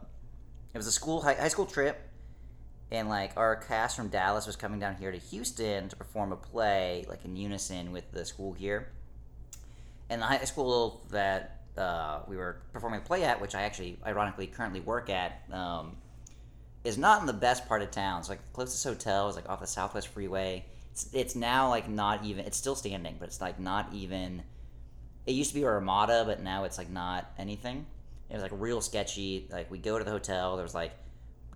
[0.74, 2.08] it was a school high, high school trip,
[2.90, 6.36] and like our cast from Dallas was coming down here to Houston to perform a
[6.36, 8.88] play, like in unison with the school here.
[10.10, 13.98] And the high school that uh, we were performing the play at, which I actually
[14.06, 15.96] ironically currently work at, um,
[16.84, 18.22] is not in the best part of town.
[18.24, 20.64] So like the closest hotel is like off the Southwest Freeway.
[20.92, 22.44] It's, it's now like not even.
[22.46, 24.42] It's still standing, but it's like not even.
[25.26, 27.86] It used to be a Ramada, but now it's like not anything.
[28.30, 29.48] It was like real sketchy.
[29.50, 30.92] Like we go to the hotel, there was like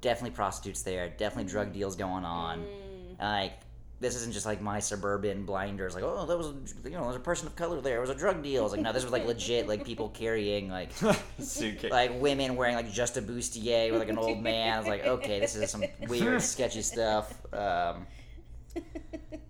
[0.00, 2.60] definitely prostitutes there, definitely drug deals going on.
[2.60, 3.20] Mm.
[3.20, 3.52] Like
[4.00, 5.94] this isn't just like my suburban blinders.
[5.94, 6.52] Like oh, that was
[6.84, 7.98] you know, there's a person of color there.
[7.98, 8.64] It was a drug deal.
[8.64, 9.68] It's like no, this was like legit.
[9.68, 10.90] Like people carrying like
[11.38, 11.90] Suitcase.
[11.90, 14.74] like women wearing like just a bustier with like an old man.
[14.74, 17.32] I was like, okay, this is some weird, sketchy stuff.
[17.54, 18.06] Um,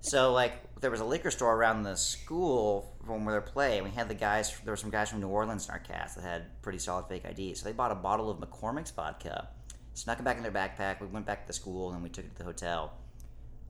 [0.00, 3.84] so like, there was a liquor store around the school from where they're playing.
[3.84, 4.52] We had the guys.
[4.64, 7.24] There were some guys from New Orleans in our cast that had pretty solid fake
[7.24, 7.60] IDs.
[7.60, 9.48] So they bought a bottle of McCormick's vodka,
[9.94, 11.00] snuck it back in their backpack.
[11.00, 12.92] We went back to the school and we took it to the hotel.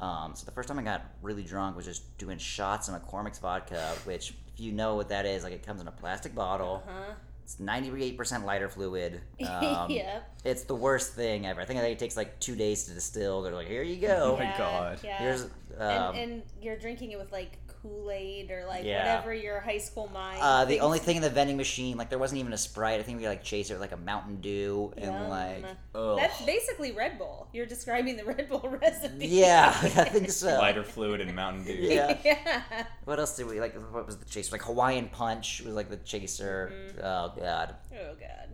[0.01, 3.39] Um, so the first time I got really drunk was just doing shots of McCormick's
[3.39, 6.83] vodka, which if you know what that is, like it comes in a plastic bottle.
[6.87, 7.15] Huh?
[7.45, 9.21] It's ninety eight percent lighter fluid.
[9.47, 10.29] Um, yep.
[10.45, 11.61] It's the worst thing ever.
[11.61, 13.43] I think it takes like two days to distill.
[13.43, 14.35] They're like, here you go.
[14.35, 14.99] Oh my God.
[15.03, 15.19] Yeah.
[15.19, 18.99] Here's um, and, and you're drinking it with like Kool Aid or like Yeah.
[19.17, 20.39] whatever your high school mind.
[20.41, 23.01] uh, the only thing in the vending machine, like there wasn't even a Sprite.
[23.01, 25.29] I think we like chase it with like a Mountain Dew and Yum.
[25.29, 25.65] like,
[25.95, 26.17] Ugh.
[26.19, 27.49] That's basically Red Bull.
[27.53, 29.27] You're describing the Red Bull recipe.
[29.27, 30.59] yeah, I think so.
[30.59, 31.73] lighter fluid and Mountain Dew.
[31.75, 32.17] Yeah.
[32.25, 32.63] yeah.
[33.05, 33.75] What else did we like?
[33.93, 34.53] What was the chaser?
[34.53, 36.73] Like Hawaiian Punch was like the chaser.
[37.03, 37.75] Oh god.
[37.93, 38.49] Oh god.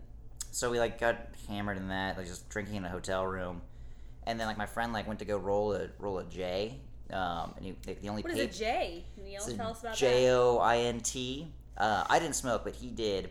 [0.50, 3.60] So we like got hammered in that, like just drinking in a hotel room,
[4.26, 6.80] and then like my friend like went to go roll a roll a J,
[7.12, 9.04] um, and he like, the only What is paid- a J?
[9.14, 11.48] Can you It's tell us about J O I N T.
[11.76, 13.30] Uh, I didn't smoke, but he did.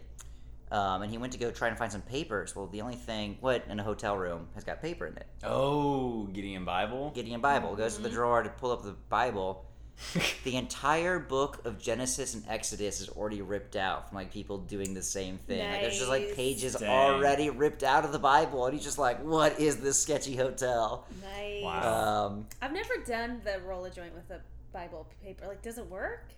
[0.69, 2.53] Um, and he went to go try and find some papers.
[2.55, 5.25] Well, the only thing, what in a hotel room has got paper in it?
[5.43, 7.11] Oh, Gideon Bible.
[7.15, 8.15] Gideon Bible goes to the Mm-hmm.
[8.17, 9.63] drawer to pull up the Bible.
[10.43, 14.93] the entire book of Genesis and Exodus is already ripped out from like people doing
[14.93, 15.59] the same thing.
[15.59, 16.89] Like, there's just like pages Dang.
[16.89, 21.07] already ripped out of the Bible, and he's just like, "What is this sketchy hotel?"
[21.21, 21.63] Nice.
[21.63, 22.25] Wow.
[22.27, 25.47] Um, I've never done the roll a joint with a Bible paper.
[25.47, 26.29] Like, does it work?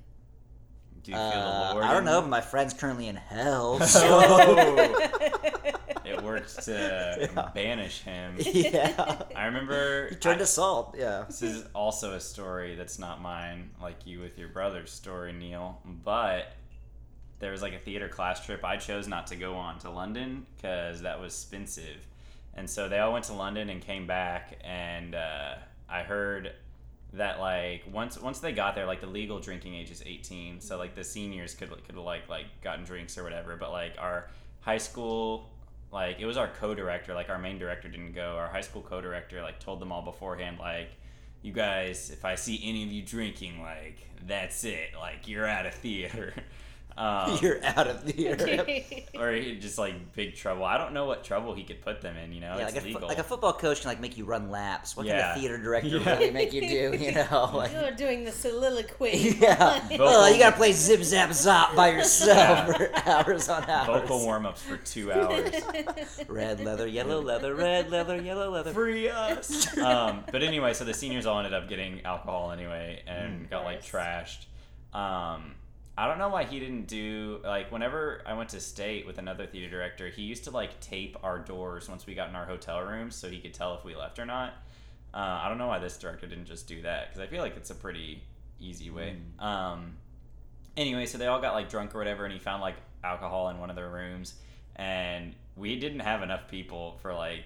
[1.04, 1.86] Do you feel uh, the Lord?
[1.86, 3.80] I don't know, but my friend's currently in hell.
[3.82, 3.86] Oh.
[3.86, 5.72] So
[6.10, 7.50] It worked to Yeah.
[7.54, 8.36] banish him.
[8.40, 9.22] yeah.
[9.36, 10.96] I remember He turned I- to salt.
[10.98, 11.24] Yeah.
[11.28, 15.82] This is also a story that's not mine, like you with your brother's story, Neil.
[15.86, 16.54] But
[17.40, 18.64] there was like a theater class trip.
[18.66, 22.06] I chose not to go on to London because that was expensive.
[22.56, 24.58] And so they all went to London and came back.
[24.64, 25.56] And uh,
[25.90, 26.52] I heard
[27.14, 30.60] that like once once they got there, like the legal drinking age is 18.
[30.62, 33.56] So like the seniors could could like like gotten drinks or whatever.
[33.56, 35.50] But like our high school
[35.92, 38.36] like it was our co-director like our main director didn't go.
[38.38, 40.90] Our high school co-director like told them all beforehand like
[41.42, 43.98] you guys if i see any of you drinking like
[44.28, 44.92] that's it.
[45.00, 46.34] Like you're out of theater
[47.00, 48.66] um, You're out of theater.
[49.18, 52.18] or he just like big trouble i don't know what trouble he could put them
[52.18, 54.18] in you know Yeah, it's like a, legal like a football coach can like make
[54.18, 54.98] you run laps.
[54.98, 55.22] What Yeah.
[55.22, 56.18] can a theater director Yeah.
[56.18, 56.98] really make you do?
[56.98, 59.38] You know, like You're doing the soliloquy.
[59.40, 59.80] yeah.
[59.88, 63.88] Vocal- Oh, you gotta play zip zap zop by yourself for hours on hours.
[64.02, 65.54] vocal warm-ups for two hours
[66.28, 68.74] Red leather, yellow leather, red leather, yellow leather.
[68.74, 69.78] free us.
[69.78, 73.50] um, but anyway, so the seniors all ended up getting alcohol anyway and Mm.
[73.50, 74.46] got like trashed.
[74.94, 75.54] Um,
[76.00, 79.46] I don't know why he didn't do like whenever I went to state with another
[79.46, 82.80] theater director, he used to like tape our doors once we got in our hotel
[82.80, 84.54] rooms so he could tell if we left or not.
[85.14, 87.58] Uh, I don't know why this director didn't just do that because I feel like
[87.58, 88.24] it's a pretty
[88.62, 89.18] easy way.
[89.40, 89.98] Um,
[90.78, 93.60] anyway, so they all got like drunk or whatever, and he found like alcohol in
[93.60, 94.36] one of their rooms,
[94.78, 97.46] and we didn't have enough people for like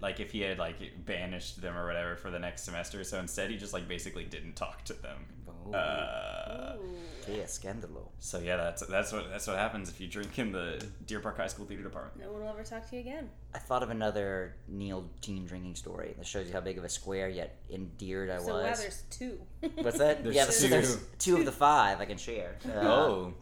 [0.00, 3.02] like if he had like banished them or whatever for the next semester.
[3.04, 5.18] So instead, he just like basically didn't talk to them.
[5.66, 5.72] Oh.
[5.72, 6.76] Uh,
[7.24, 8.08] Que scandalo.
[8.18, 11.38] so yeah, that's that's what that's what happens if you drink in the Deer Park
[11.38, 12.20] High School theater department.
[12.20, 13.30] No one will ever talk to you again.
[13.54, 16.88] I thought of another Neil teen drinking story that shows you how big of a
[16.90, 18.80] square yet endeared I So wow, was.
[18.80, 19.38] there's two.
[19.76, 20.22] What's that?
[20.22, 20.68] There's yeah, so two.
[20.68, 22.56] there's two of the five I can share.
[22.68, 23.34] Uh, oh,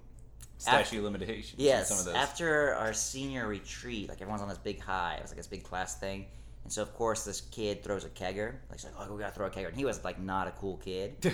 [0.63, 1.55] statute of limitations.
[1.57, 2.15] Yes, some of those.
[2.15, 5.17] after our senior retreat, like everyone's on this big high.
[5.17, 6.27] It was like this big class thing.
[6.65, 8.55] And so, of course, this kid throws a kegger.
[8.71, 9.69] Like, he's like, oh, we gotta throw a kegger.
[9.69, 11.17] And he was, like, not a cool kid.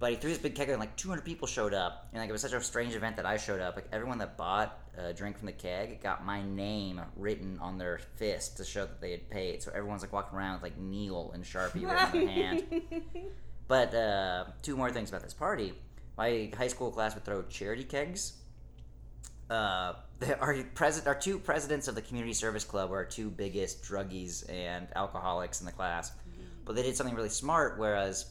[0.00, 2.08] But he threw this big kegger, and like 200 people showed up.
[2.12, 3.76] And like it was such a strange event that I showed up.
[3.76, 8.00] Like everyone that bought a drink from the keg got my name written on their
[8.16, 9.62] fist to show that they had paid.
[9.62, 12.64] So everyone's like walking around with like Neil and Sharpie written on their hand.
[13.66, 15.72] But uh, two more things about this party.
[16.18, 18.34] My high school class would throw charity kegs.
[19.50, 19.94] Uh,
[20.40, 24.48] our president, our two presidents of the community service club were our two biggest druggies
[24.50, 26.12] and alcoholics in the class.
[26.64, 27.78] But they did something really smart.
[27.78, 28.26] Whereas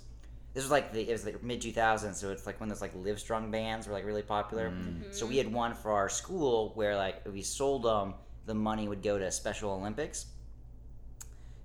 [0.54, 2.94] this was like the it was the mid 2000s, so it's like when those like
[2.96, 4.72] Live Strong bands were like really popular.
[5.12, 8.88] So we had one for our school where like if we sold them, the money
[8.88, 10.28] would go to Special Olympics.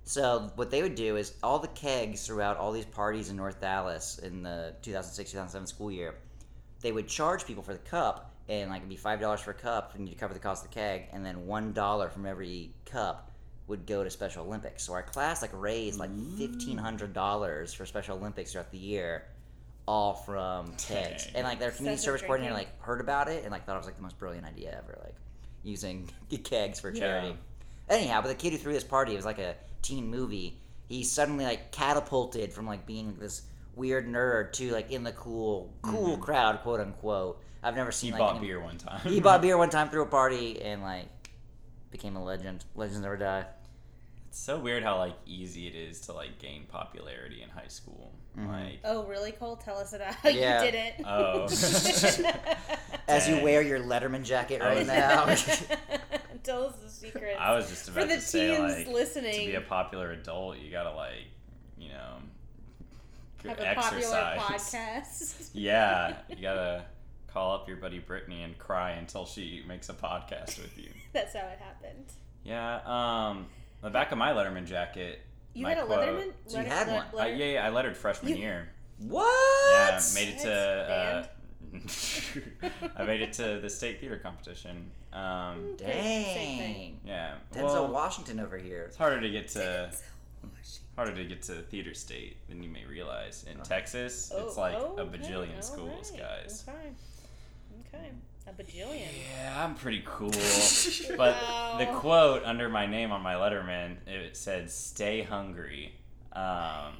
[0.03, 3.61] So what they would do is all the kegs throughout all these parties in North
[3.61, 6.15] Dallas in the 2006-2007 school year,
[6.81, 9.55] they would charge people for the cup, and like it'd be five dollars for a
[9.55, 12.71] cup, and you cover the cost of the keg, and then one dollar from every
[12.85, 13.31] cup
[13.67, 14.83] would go to Special Olympics.
[14.83, 19.23] So our class like raised like fifteen hundred dollars for Special Olympics throughout the year,
[19.87, 21.27] all from kegs.
[21.35, 22.73] And like their community Excessive service coordinator drinking.
[22.75, 24.99] like heard about it and like thought it was like the most brilliant idea ever,
[25.03, 25.15] like
[25.63, 26.09] using
[26.43, 26.99] kegs for Yeah.
[26.99, 27.37] charity.
[27.89, 30.57] Anyhow, but the kid who threw this party, it was like a teen movie.
[30.87, 33.43] He suddenly like catapulted from like being this
[33.75, 36.21] weird nerd to like in the cool, cool mm-hmm.
[36.21, 37.41] crowd, quote unquote.
[37.63, 38.11] I've never he seen.
[38.11, 38.99] like, bought any- beer one time.
[39.01, 41.07] He bought beer one time through a party and like
[41.91, 42.63] became a legend.
[42.75, 43.45] Legends never die.
[44.29, 48.11] It's so weird how like easy it is to like gain popularity in high school.
[48.37, 48.47] Mm-hmm.
[48.51, 49.55] Like, Oh, really, Cole?
[49.55, 50.63] Tell us about how Yeah.
[50.63, 50.93] you did it.
[51.05, 51.47] oh,
[53.07, 55.25] As you wear your Letterman jacket right was- now.
[56.43, 57.35] Tell us the secret.
[57.39, 60.57] I was just For about the to say teens like to be a popular adult,
[60.59, 61.25] you gotta like,
[61.77, 62.13] you know,
[63.43, 64.39] g- have a popular exercise.
[64.39, 65.49] podcast.
[65.53, 66.85] Yeah, you gotta
[67.33, 70.89] call up your buddy Brittany and cry until she makes a podcast with you.
[71.13, 72.05] That's how it happened.
[72.43, 73.47] Yeah, um,
[73.81, 75.19] the back of my Letterman jacket.
[75.53, 76.31] You had a quote- Letterman.
[76.47, 77.05] So you Letter- had one.
[77.13, 78.69] I, letter- yeah, yeah, I lettered freshman You- year.
[78.99, 79.71] what?
[79.73, 80.53] Yeah, made it to.
[80.53, 81.27] Uh,
[82.97, 84.89] I made it to the state theater competition.
[85.13, 86.99] Um, Dang.
[87.05, 88.83] yeah, Denzel well, Washington over here.
[88.87, 89.91] it's harder to get to
[90.95, 93.45] harder to get to theater state than you may realize.
[93.51, 96.63] In Texas, it's Oh, like oh, a bajillion all schools, right, guys.
[96.67, 96.89] Okay.
[97.93, 98.09] Okay.
[98.47, 99.07] A bajillion.
[99.35, 100.31] Yeah, I'm pretty cool.
[101.17, 101.35] but
[101.77, 105.93] the quote under my name on my Letterman it said "Stay hungry."
[106.33, 106.93] Um,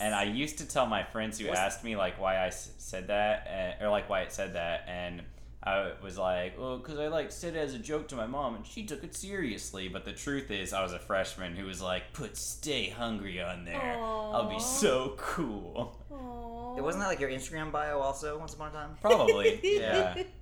[0.00, 3.06] and I used to tell my friends who What's- asked me like why I said
[3.08, 5.22] that, uh, or like why it said that, and
[5.62, 8.54] I was like, "Oh, because I like said it as a joke to my mom,
[8.56, 11.80] and she took it seriously." But the truth is, I was a freshman who was
[11.82, 13.96] like, "Put "Stay hungry" on there.
[14.00, 16.45] I'll be so cool." Aww.
[16.76, 18.90] It wasn't that like your Instagram bio also once upon a time?
[19.00, 20.22] Probably, yeah.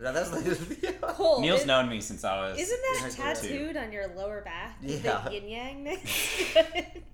[0.00, 2.58] No, that's like, Cole, Neil's is- known me since I was.
[2.58, 3.48] Isn't that High school, too.
[3.58, 4.78] tattooed on your lower back?
[4.82, 5.22] Yeah.
[5.26, 6.42] The yin yang next?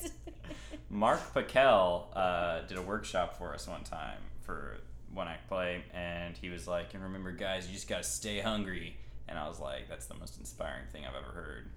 [0.90, 4.78] Mark Paquel uh, did a workshop for us one time for
[5.12, 8.96] one act play, and he was like, "And remember, guys, you just gotta stay hungry."
[9.28, 11.68] And I was like, "That's the most inspiring thing I've ever heard."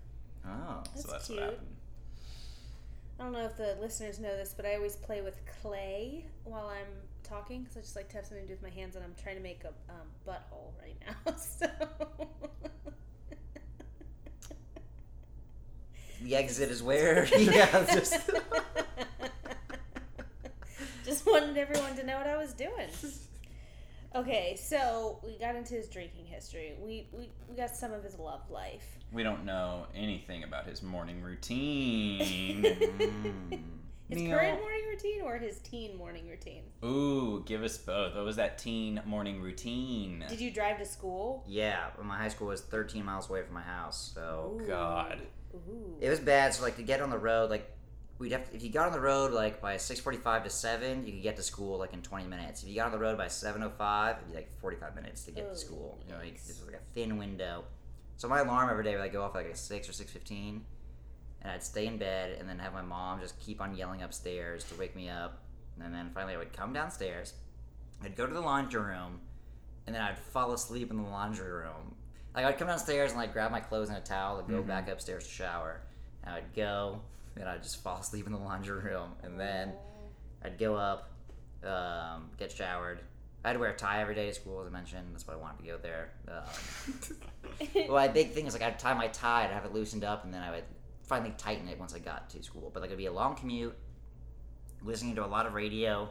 [0.48, 0.82] oh.
[0.94, 1.40] That's so that's cute.
[1.42, 1.68] what happened.
[3.22, 6.66] I don't know if the listeners know this, but I always play with clay while
[6.66, 6.88] I'm
[7.22, 9.14] talking because I just like to have something to do with my hands, and I'm
[9.22, 11.34] trying to make a um, butthole right now.
[11.38, 11.68] So.
[16.24, 17.28] The exit is where?
[17.38, 18.16] yeah, just.
[21.06, 22.88] Just wanted everyone to know what I was doing.
[24.14, 26.74] Okay, so we got into his drinking history.
[26.80, 28.84] We, we, we got some of his love life.
[29.12, 32.66] We don't know anything about his morning routine.
[34.12, 34.18] Mm.
[34.18, 34.38] His Neil.
[34.38, 36.64] current morning routine or his teen morning routine?
[36.84, 38.14] Ooh, give us both.
[38.14, 40.26] What was that teen morning routine?
[40.28, 41.46] Did you drive to school?
[41.48, 44.68] Yeah, but my high school was 13 miles away from my house, so Ooh.
[44.68, 45.22] God.
[45.54, 45.96] Ooh.
[46.02, 46.54] it was bad.
[46.54, 47.72] So like to get on the road, like
[48.22, 51.12] we'd have to, if you got on the road like by 6:45 to 7, you
[51.14, 52.62] could get to school like in 20 minutes.
[52.62, 55.48] If you got on the road by 7:05, it'd be like 45 minutes to get
[55.50, 56.00] Oh, to school.
[56.06, 57.64] You know, like, this was like a thin window.
[58.18, 60.62] So my alarm every day would like go off at like a 6 or 6:15,
[61.42, 64.64] and I'd stay in bed and then have my mom just keep on yelling upstairs
[64.66, 65.42] to wake me up,
[65.80, 67.34] and then finally I would come downstairs.
[68.04, 69.20] I'd go to the laundry room,
[69.88, 71.96] and then I'd fall asleep in the laundry room.
[72.36, 74.68] Like I'd come downstairs and like grab my clothes and a towel and go Mhm.
[74.68, 75.82] back upstairs to shower.
[76.24, 77.02] And I'd go,
[77.40, 79.74] and I'd just fall asleep in the laundry room, and then
[80.44, 81.12] I'd go up,
[81.64, 83.02] um, get showered.
[83.44, 85.08] I'd wear a tie every day to school, as I mentioned.
[85.14, 86.12] That's why I wanted to go there.
[86.28, 87.18] Um,
[87.88, 90.26] well, my big thing is like I'd tie my tie, I'd have it loosened up,
[90.26, 90.64] and then I would
[91.04, 92.70] finally tighten it once I got to school.
[92.74, 93.76] But like it'd be a long commute,
[94.84, 96.08] listening to a lot of radio,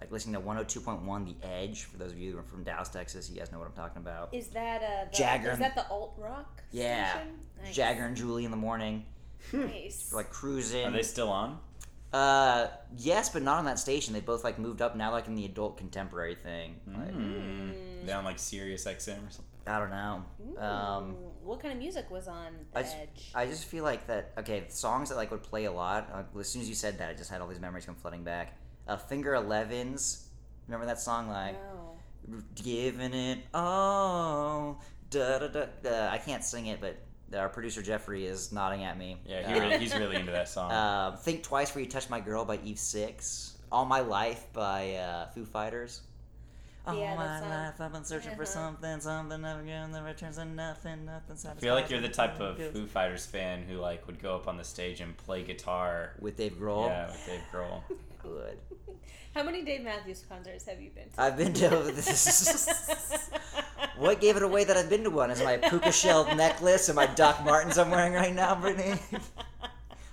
[0.00, 1.84] like listening to 102.1 The Edge.
[1.84, 4.00] For those of you who are from Dallas, Texas, you guys know what I'm talking
[4.00, 4.32] about.
[4.32, 6.62] Is that uh the, Jagger Is that the alt rock?
[6.70, 7.22] Yeah.
[7.62, 7.74] Nice.
[7.74, 9.04] Jagger and Julie in the morning,
[9.52, 10.12] Nice.
[10.14, 10.86] like cruising.
[10.86, 11.58] Are they still on?
[12.12, 14.12] Uh, yes, but not on that station.
[14.12, 16.76] They both like moved up now, like in the adult contemporary thing.
[16.86, 18.06] Like, Mm.
[18.06, 19.44] Down like Sirius XM or something.
[19.66, 20.24] I don't know.
[20.60, 23.30] Um, Ooh, what kind of music was on the I just, Edge?
[23.34, 24.32] I just feel like that.
[24.38, 26.10] Okay, songs that like would play a lot.
[26.12, 28.24] Uh, as soon as you said that, I just had all these memories come flooding
[28.24, 28.58] back.
[28.88, 30.28] Uh, Finger Elevens.
[30.66, 31.28] Remember that song?
[31.28, 32.38] Like no.
[32.56, 34.82] giving it all.
[35.10, 35.66] Da da da.
[35.82, 36.08] da.
[36.10, 36.96] I can't sing it, but
[37.34, 39.16] our producer Jeffrey is nodding at me.
[39.26, 40.70] Yeah, he Uh, really, he's really into that song.
[41.12, 43.56] Um, Think Twice Before You Touch My Girl by Eve Six.
[43.70, 46.02] All My Life by uh, Foo Fighters.
[46.86, 47.48] All Yeah, my song.
[47.48, 48.52] life I've been searching for Uh-huh.
[48.52, 52.40] something, something never again that returns to nothing, nothing I feel like you're the type
[52.40, 52.72] of satisfies.
[52.80, 56.12] Foo Fighters fan who like would go up on the stage and play guitar.
[56.18, 56.88] with Dave Grohl.
[56.88, 57.82] Yeah, with Dave Grohl.
[58.22, 58.58] Good.
[59.34, 61.20] How many Dave Matthews concerts have you been to?
[61.22, 63.30] I've been to this.
[63.96, 65.30] what gave it away that I've been to one?
[65.30, 68.98] Is my puka shell necklace and my Doc Martens I'm wearing right now, Brittany?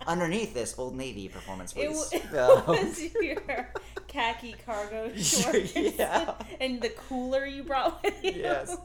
[0.08, 3.70] Underneath this Old Navy performance It, w- it Um, was your
[4.08, 6.34] khaki cargo shorts Yeah.
[6.62, 8.32] and the cooler you brought with you.
[8.38, 8.76] Yes.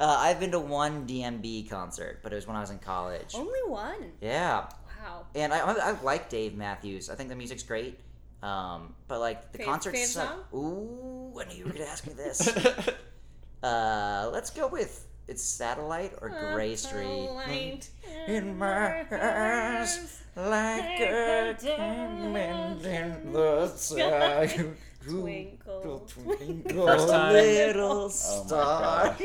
[0.00, 3.34] uh, I've been to one DMB concert, but it was when I was in college.
[3.34, 4.12] Only one.
[4.22, 4.64] Yeah,
[5.04, 5.26] Wow.
[5.34, 7.10] and I, I, I like Dave Matthews.
[7.10, 8.00] I think the music's great.
[8.42, 10.54] Um, but like the Fav- concerts fav suck.
[10.54, 12.48] Ooh, I knew you were gonna ask me this.
[13.62, 17.28] uh, let's go with it's Satellite or Gray Street.
[17.30, 17.88] Light
[18.28, 24.66] In my eyes, like a diamond in the sky.
[25.08, 27.32] Twinkle, twinkle, First time.
[27.32, 29.16] little Oh my star.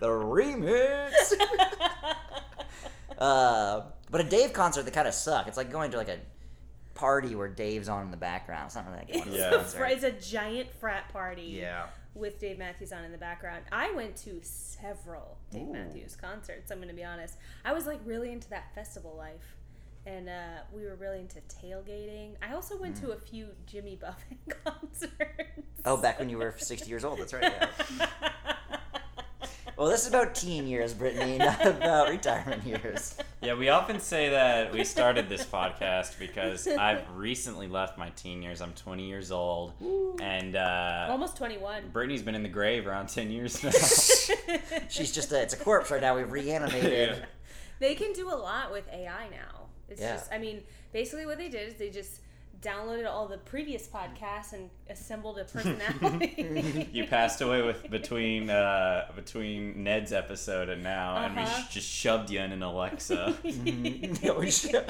[0.00, 1.12] the remix.
[3.18, 5.46] Uh, but a Dave concert that kind of suck.
[5.46, 6.18] It's like going to like a
[6.96, 8.66] party where Dave's on in the background.
[8.66, 9.84] It's not really like going to It's, Yeah.
[9.84, 11.86] a a, it's a giant frat party Yeah.
[12.14, 13.62] with Dave Matthews on in the background.
[13.70, 15.72] I went to several Dave Ooh.
[15.72, 16.70] Matthews concerts.
[16.70, 17.36] I'm going to be honest.
[17.64, 19.56] I was like really into that festival life,
[20.06, 22.32] and uh, we were really into tailgating.
[22.42, 25.12] I also went to a few Jimmy Buffett concerts.
[25.18, 25.62] Mm.
[25.84, 27.18] Oh, back when you were 60 years old.
[27.20, 27.52] That's right.
[27.98, 28.06] Yeah.
[29.76, 33.14] Well, this is about teen years, Brittany, not about retirement years.
[33.42, 38.40] Yeah, we often say that we started this podcast because I've recently left my teen
[38.42, 38.62] years.
[38.62, 39.74] I'm 20 years old,
[40.18, 41.90] and uh, Almost 21.
[41.92, 43.70] Brittany's been in the grave around 10 years now.
[44.88, 46.16] She's just a, it's a corpse right now.
[46.16, 47.10] We've reanimated.
[47.18, 47.24] Yeah.
[47.78, 49.66] They can do a lot with AI now.
[49.90, 50.14] It's Yeah.
[50.16, 50.62] just, I mean,
[50.94, 52.20] basically what they did is they just
[52.62, 56.88] downloaded all the previous podcasts and assembled a personality.
[56.92, 61.62] you passed away with between uh, between Ned's episode and now, and we Uh-huh.
[61.68, 63.36] sh- just shoved you in an Alexa.
[63.44, 64.36] Mhm.
[64.38, 64.84] We should.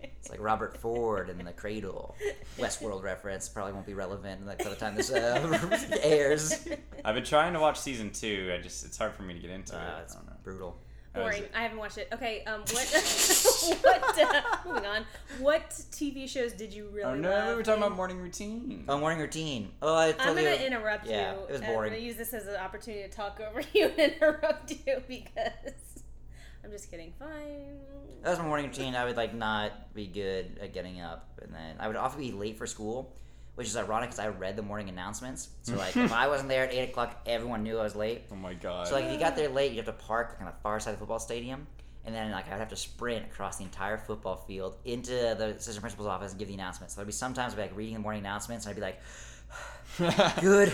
[0.00, 2.14] It's like Robert Ford in the Cradle.
[2.58, 6.66] Westworld reference probably won't be relevant like by the time this uh, airs.
[7.04, 8.52] I've been trying to watch season two.
[8.56, 9.78] I just it's hard for me to get into it.
[9.78, 10.32] Uh, I it's don't know.
[10.42, 10.76] brutal.
[11.18, 11.50] How is Boring.
[11.54, 12.08] I haven't watched it.
[12.12, 13.78] Okay, um, what?
[13.82, 14.18] what?
[14.18, 15.04] Uh, moving on.
[15.40, 17.48] What TV shows did you really Oh no, love?
[17.50, 18.84] we were talking about morning routine.
[18.88, 19.70] Oh, morning routine.
[19.82, 21.40] Oh, I I'm gonna interrupt yeah, you.
[21.44, 21.92] it was boring.
[21.92, 25.52] I'm gonna use this as an opportunity to talk over you and interrupt you because
[26.64, 27.12] I'm just kidding.
[27.18, 27.78] Fine.
[28.22, 28.94] That was my morning routine.
[28.96, 32.32] I would like not be good at getting up, and then I would often be
[32.32, 33.14] late for school,
[33.58, 35.48] which is ironic because I read the morning announcements.
[35.62, 38.22] So like, if I wasn't there at eight o'clock, everyone knew I was late.
[38.30, 38.86] oh my god.
[38.86, 40.78] So like, if you got there late, you have to park like, on the far
[40.78, 41.66] side of the football stadium,
[42.04, 45.80] and then like I'd have to sprint across the entire football field into the assistant
[45.80, 46.94] principal's office and give the announcements.
[46.94, 50.40] So there'd be sometimes I'd be like reading the morning announcements, and I'd be like,
[50.40, 50.72] "Good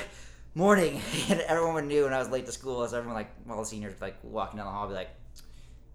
[0.54, 2.86] morning," and everyone would knew when I was late to school.
[2.86, 5.08] So everyone like all the seniors like walking down the hall, be like.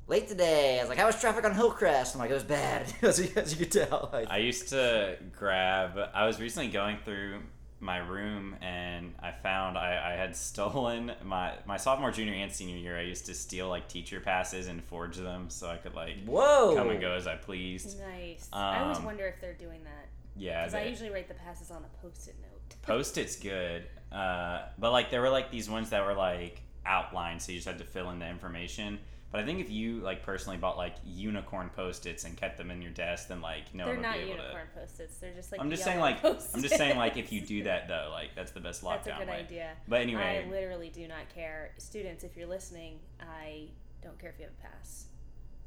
[0.09, 0.79] Late today.
[0.79, 3.29] I was like, "How was traffic on Hillcrest?" I'm like, "It was bad, as you,
[3.35, 5.99] as you could tell." I, I used to grab.
[6.15, 7.41] I was recently going through
[7.79, 12.75] my room and I found I, I had stolen my my sophomore, junior, and senior
[12.75, 12.97] year.
[12.97, 16.73] I used to steal like teacher passes and forge them so I could like Whoa!
[16.75, 17.99] come and go as I pleased.
[17.99, 18.49] Nice.
[18.51, 21.69] I always Um, wonder if they're doing that Yeah, because I usually write the passes
[21.69, 22.75] on a post-it note.
[22.81, 27.51] Post-its good, uh, but like there were like these ones that were like outlined, so
[27.51, 28.97] you just had to fill in the information.
[29.31, 32.81] But I think if you like personally bought like unicorn post-its and kept them in
[32.81, 34.79] your desk, then like no they're one would not be able unicorn to.
[34.79, 35.17] post-its.
[35.17, 36.55] They're just like I'm just saying like post-its.
[36.55, 39.21] I'm just saying like if you do that though, like that's the best lockdown That's
[39.21, 39.39] a good way.
[39.39, 39.71] idea.
[39.87, 41.71] But anyway, I literally do not care.
[41.77, 43.67] Students, if you're listening, I
[44.01, 45.05] don't care if you have a pass.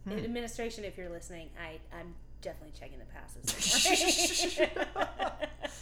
[0.09, 0.19] Hmm.
[0.25, 4.59] Administration, if you're listening, I I'm definitely checking the passes.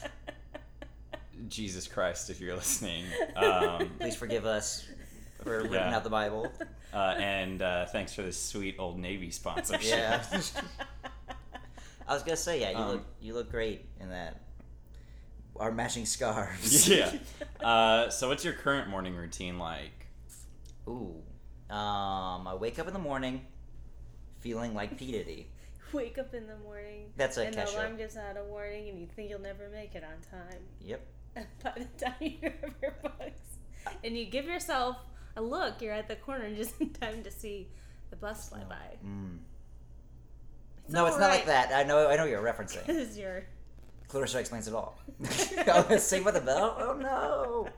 [1.48, 3.04] Jesus Christ, if you're listening,
[3.36, 4.86] um, Please forgive us
[5.42, 5.96] for ripping Yeah.
[5.96, 6.50] out the Bible.
[6.94, 9.82] uh, and uh, thanks for this sweet old Navy sponsorship.
[9.88, 10.22] Yeah.
[12.08, 14.40] I was gonna say, yeah, you Um, look you look great in that.
[15.56, 16.88] Our matching scarves.
[16.88, 17.12] yeah.
[17.62, 20.06] Uh, so, what's your current morning routine like?
[20.88, 21.22] Ooh.
[21.68, 23.42] Um, I wake up in the morning,
[24.40, 25.48] feeling like P Diddy.
[25.92, 27.12] Wake up in the morning.
[27.16, 27.74] That's a and the Kesha.
[27.74, 30.60] alarm gives out a warning, and you think you'll never make it on time.
[30.80, 31.06] Yep.
[31.36, 33.40] And by the time you have your books,
[34.02, 34.96] and you give yourself
[35.36, 37.68] a look, you're at the corner just in time to see
[38.10, 38.76] the bus fly by.
[39.06, 39.38] Mm.
[40.88, 41.72] no, it's not like that.
[41.72, 42.08] I know.
[42.08, 42.86] I know what you're referencing.
[42.86, 43.44] Because you're
[44.08, 44.98] Clarissa explains it all.
[45.22, 46.76] I was saying the bell.
[46.78, 47.68] Oh no.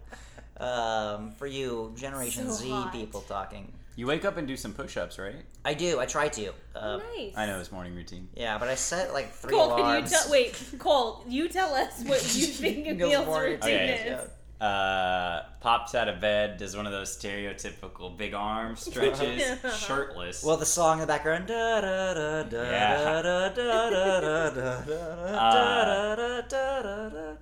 [0.64, 2.92] Um, for you, Generation So Z hot.
[2.92, 3.72] people talking.
[3.96, 5.44] You wake up and do some push-ups, right?
[5.66, 6.00] I do.
[6.00, 6.52] I try to.
[6.74, 7.34] Uh, nice.
[7.36, 8.28] I know this morning routine.
[8.34, 10.10] Yeah, but I set like three Cole, can you alarms.
[10.10, 10.30] tell?
[10.30, 13.84] Wait, Cole, you tell us what you think Goes Neil's more routine into Okay.
[13.92, 14.06] it, is.
[14.06, 14.24] yeah
[14.62, 19.70] uh, pops out of bed, does one of those stereotypical big arm stretches, yeah.
[19.72, 20.44] shirtless.
[20.44, 21.48] Well, the song in the background.
[21.48, 22.52] Yeah.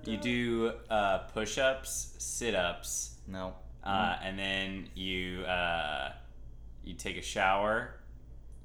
[0.03, 3.17] You do uh, push ups, sit ups.
[3.27, 3.53] No.
[3.83, 5.45] Uh, and then you
[6.83, 7.99] you take a shower,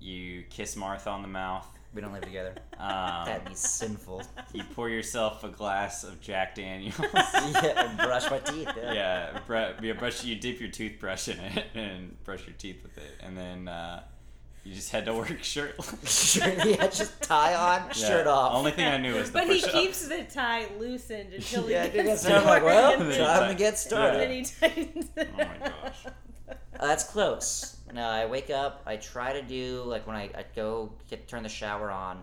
[0.01, 2.55] you kiss Martha on the mouth, we don't live together.
[2.79, 4.23] Um, That'd be sinful.
[4.53, 6.95] you pour yourself a glass of Jack Daniels.
[7.15, 8.69] yeah, and brush my teeth.
[8.77, 8.93] Yeah.
[8.93, 10.23] yeah, br- you brush.
[10.25, 14.03] You dip your toothbrush in it and brush your teeth with it, and then uh,
[14.63, 16.33] you just head to work shirtless.
[16.35, 18.53] Sure, yeah, just tie on, Yeah, shirt off.
[18.57, 19.73] Only thing I knew was the But he push-ups.
[19.73, 23.49] keeps the tie loosened until he yeah, dude, gets that's I'm like, well, time to
[23.53, 24.21] ti- get And started.
[24.21, 26.07] then he tightens it Oh my gosh.
[26.79, 27.76] Uh, that's close.
[27.93, 28.83] No, I wake up.
[28.87, 32.23] I try to do like when I, I go get turn the shower on.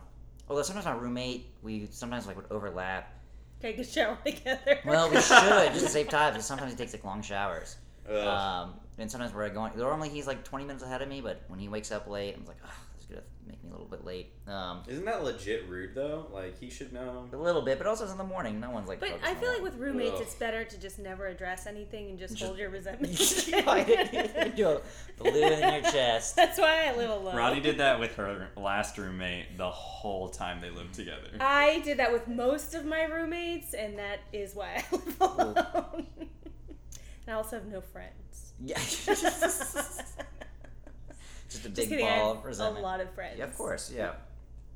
[0.49, 3.14] Although sometimes my roommate, we sometimes like would overlap.
[3.61, 4.80] Take a shower together.
[4.86, 7.78] Well, we should just to save time because sometimes he takes like long showers.
[8.09, 9.72] Um, and sometimes we're going.
[9.78, 12.45] Normally he's like 20 minutes ahead of me, but when he wakes up late, I'm
[12.45, 12.83] like, oh,
[13.22, 14.34] this is gonna make me a little bit late.
[14.47, 16.28] Um, Isn't that legit rude though?
[16.32, 17.28] Like he should know.
[17.32, 18.59] a little bit, but also it's in the morning.
[18.59, 18.99] No one's like.
[18.99, 20.22] But I feel like with roommates, Ugh.
[20.22, 23.14] it's better to just never address anything and just, Just- hold your resentment.
[24.55, 24.82] do a
[25.18, 26.36] balloon in your chest.
[26.36, 27.36] That's why I live alone.
[27.36, 31.30] Ronnie did that with her last roommate the whole time they lived together.
[31.39, 36.07] I did that with most of my roommates, and that is why I live alone.
[36.18, 36.30] and
[37.28, 38.53] I also have no friends.
[38.64, 38.78] Yeah.
[41.54, 43.38] Just a Just big kidding, I ball have of a lot of friends.
[43.38, 43.91] Yeah, of course.
[43.95, 44.14] Yeah.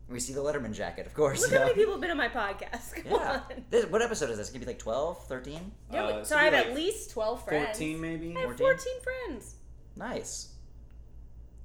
[0.10, 1.42] We see the Letterman jacket, of course.
[1.42, 1.58] Look yeah.
[1.60, 2.94] how many people have been on my podcast.
[3.04, 3.42] Come Yeah.
[3.50, 3.64] on.
[3.70, 4.50] This, what episode is this?
[4.50, 5.72] Gonna be like 12, 13?
[5.92, 7.66] Yeah, Uh, so so I have be at least 12 friends.
[7.78, 8.36] Fourteen maybe.
[8.38, 8.68] I have 14?
[8.68, 9.56] 14 friends.
[9.98, 10.54] Nice.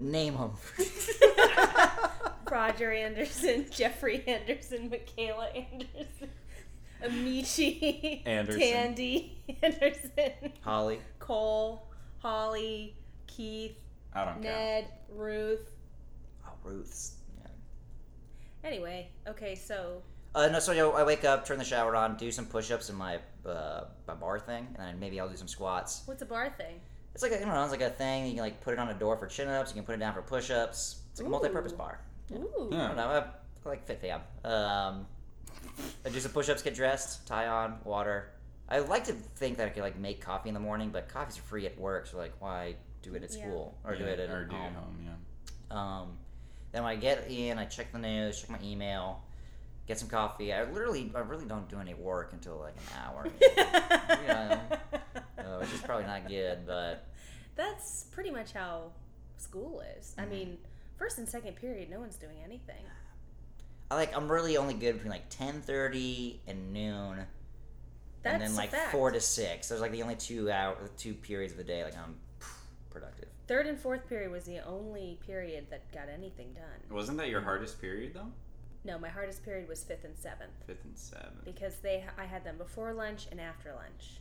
[0.00, 0.52] Name them.
[2.50, 6.28] Roger Anderson, Jeffrey Anderson, Michaela Anderson,
[7.02, 8.60] Amici, Anderson.
[8.60, 10.98] Tandy Anderson, Holly.
[11.18, 11.86] Cole,
[12.18, 12.94] Holly,
[13.26, 13.76] Keith,
[14.14, 14.52] I don't care.
[14.52, 15.70] Ned, Ruth,
[16.46, 17.16] Oh, Ruth's.
[17.40, 17.48] Yeah.
[18.68, 20.02] Anyway, okay, so
[20.34, 23.18] Uh, no, so I wake up, turn the shower on, do some push-ups in my
[23.46, 26.02] uh, my bar thing, and then maybe I'll do some squats.
[26.06, 26.80] what's a bar thing?
[27.14, 28.26] It's like a, you know, it's like a thing.
[28.26, 29.70] You can like put it on a door for chin-ups.
[29.70, 31.02] You can put it down for push-ups.
[31.10, 31.76] It's like a multi-purpose Ooh.
[31.76, 32.00] bar.
[32.32, 32.68] Ooh.
[32.72, 32.84] Yeah.
[32.84, 33.08] I don't know.
[33.08, 34.20] I, I like fit fam.
[34.44, 35.06] Um,
[36.06, 38.30] I do some push-ups, get dressed, tie on, water.
[38.68, 41.36] I like to think that I could like make coffee in the morning, but coffee's
[41.36, 43.42] free at work, so like why do it at Yeah.
[43.44, 44.66] school or do it at or do home?
[44.66, 45.07] it home.
[45.70, 45.76] Yeah.
[46.00, 46.18] Um,
[46.72, 49.22] then when I get in, I check the news, check my email,
[49.86, 50.53] get some coffee.
[50.53, 53.26] I literally, I really don't do any work until like an hour,
[53.57, 54.61] Yeah.
[55.38, 56.66] uh, which is probably not good.
[56.66, 57.07] But
[57.57, 58.92] That's pretty much how
[59.36, 60.14] school is.
[60.18, 60.57] I mean,
[60.96, 62.84] first and second period, no one's doing anything.
[63.90, 67.26] I like, I'm really only good between like ten thirty and noon,
[68.22, 68.90] That's and then like fact.
[68.92, 69.68] four to six.
[69.68, 71.84] Those are like the only two hour, two periods of the day.
[71.84, 72.31] Like I'm productive.
[73.49, 76.95] Third and fourth period was the only period that got anything done.
[76.97, 78.30] Wasn't that your hardest period though?
[78.84, 81.45] No, my hardest period was fifth and seventh Fifth and seventh.
[81.45, 84.20] because they I had them before lunch and after lunch,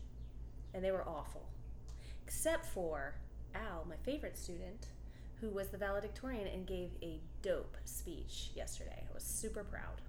[0.73, 1.47] and they were awful,
[2.25, 3.15] except for
[3.55, 4.87] Al, my favorite student,
[5.39, 9.03] who was the valedictorian and gave a dope speech yesterday.
[9.09, 10.01] I was super proud.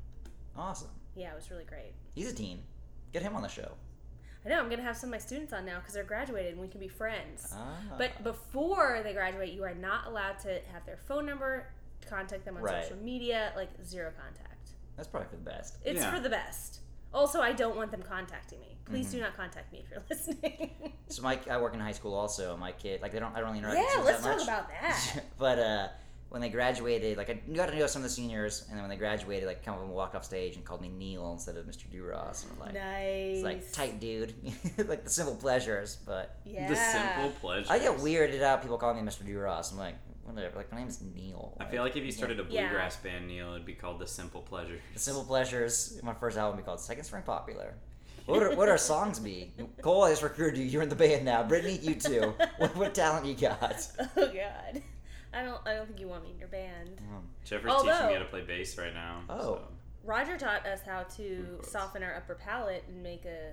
[0.57, 0.91] Awesome.
[1.17, 1.93] Yeah, it was really great.
[2.15, 2.63] He's a teen.
[3.13, 3.73] Get him on the show.
[4.45, 6.61] I know I'm gonna have some of my students on now because they're graduated and
[6.61, 7.53] we can be friends.
[7.55, 7.77] Ah.
[7.97, 11.67] But before they graduate, you are not allowed to have their phone number,
[12.09, 12.83] contact them on Right.
[12.85, 14.49] social media, like zero contact.
[14.97, 15.77] that's probably for the best.
[15.85, 16.13] It's Yeah.
[16.15, 16.81] for the best.
[17.15, 18.77] Also, I don't want them contacting me.
[18.85, 20.93] Please do not contact me if you're listening.
[21.09, 22.57] So my, I work in high school also.
[22.57, 23.79] My kid, like they don't, I don't really interact.
[23.79, 24.49] with yeah, kids Yeah, let's that talk much.
[24.49, 25.25] about that.
[25.39, 25.89] but uh,
[26.33, 28.89] when they graduated, like I got to know some of the seniors, and then when
[28.91, 31.67] they graduated, like come up and walked off stage and called me Neil instead of
[31.67, 31.91] Mr.
[31.91, 32.43] Duras.
[32.45, 33.35] And I'm like, nice.
[33.37, 34.33] it's like tight dude,
[34.89, 35.99] like the simple pleasures.
[36.07, 36.69] But Yeah.
[36.69, 37.71] The simple pleasures.
[37.71, 39.27] I get weirded out people calling me Mr.
[39.27, 39.73] Duras.
[39.73, 40.57] I'm like, whatever.
[40.57, 41.55] Like my name's Neil.
[41.61, 42.69] I feel like if you started a Yeah.
[42.69, 44.81] bluegrass band, Neil, it'd be called the Simple Pleasures.
[44.95, 46.01] the simple pleasures.
[46.03, 47.75] My first album would be called Second String Popular.
[48.25, 49.53] What would our, what would our songs be?
[49.83, 50.65] Cole, I just recruited you.
[50.65, 51.43] You're in the band now.
[51.43, 52.33] Brittany, you too.
[52.59, 53.85] What, what talent you got?
[54.17, 54.81] Oh God,
[55.35, 55.61] I don't.
[55.67, 57.01] I don't think you want me in your band.
[57.45, 59.23] Jeffrey's Although- teaching me how to play bass right now.
[59.29, 59.39] Oh.
[59.41, 59.69] so-
[60.05, 63.53] Roger taught us how to soften our upper palate and make a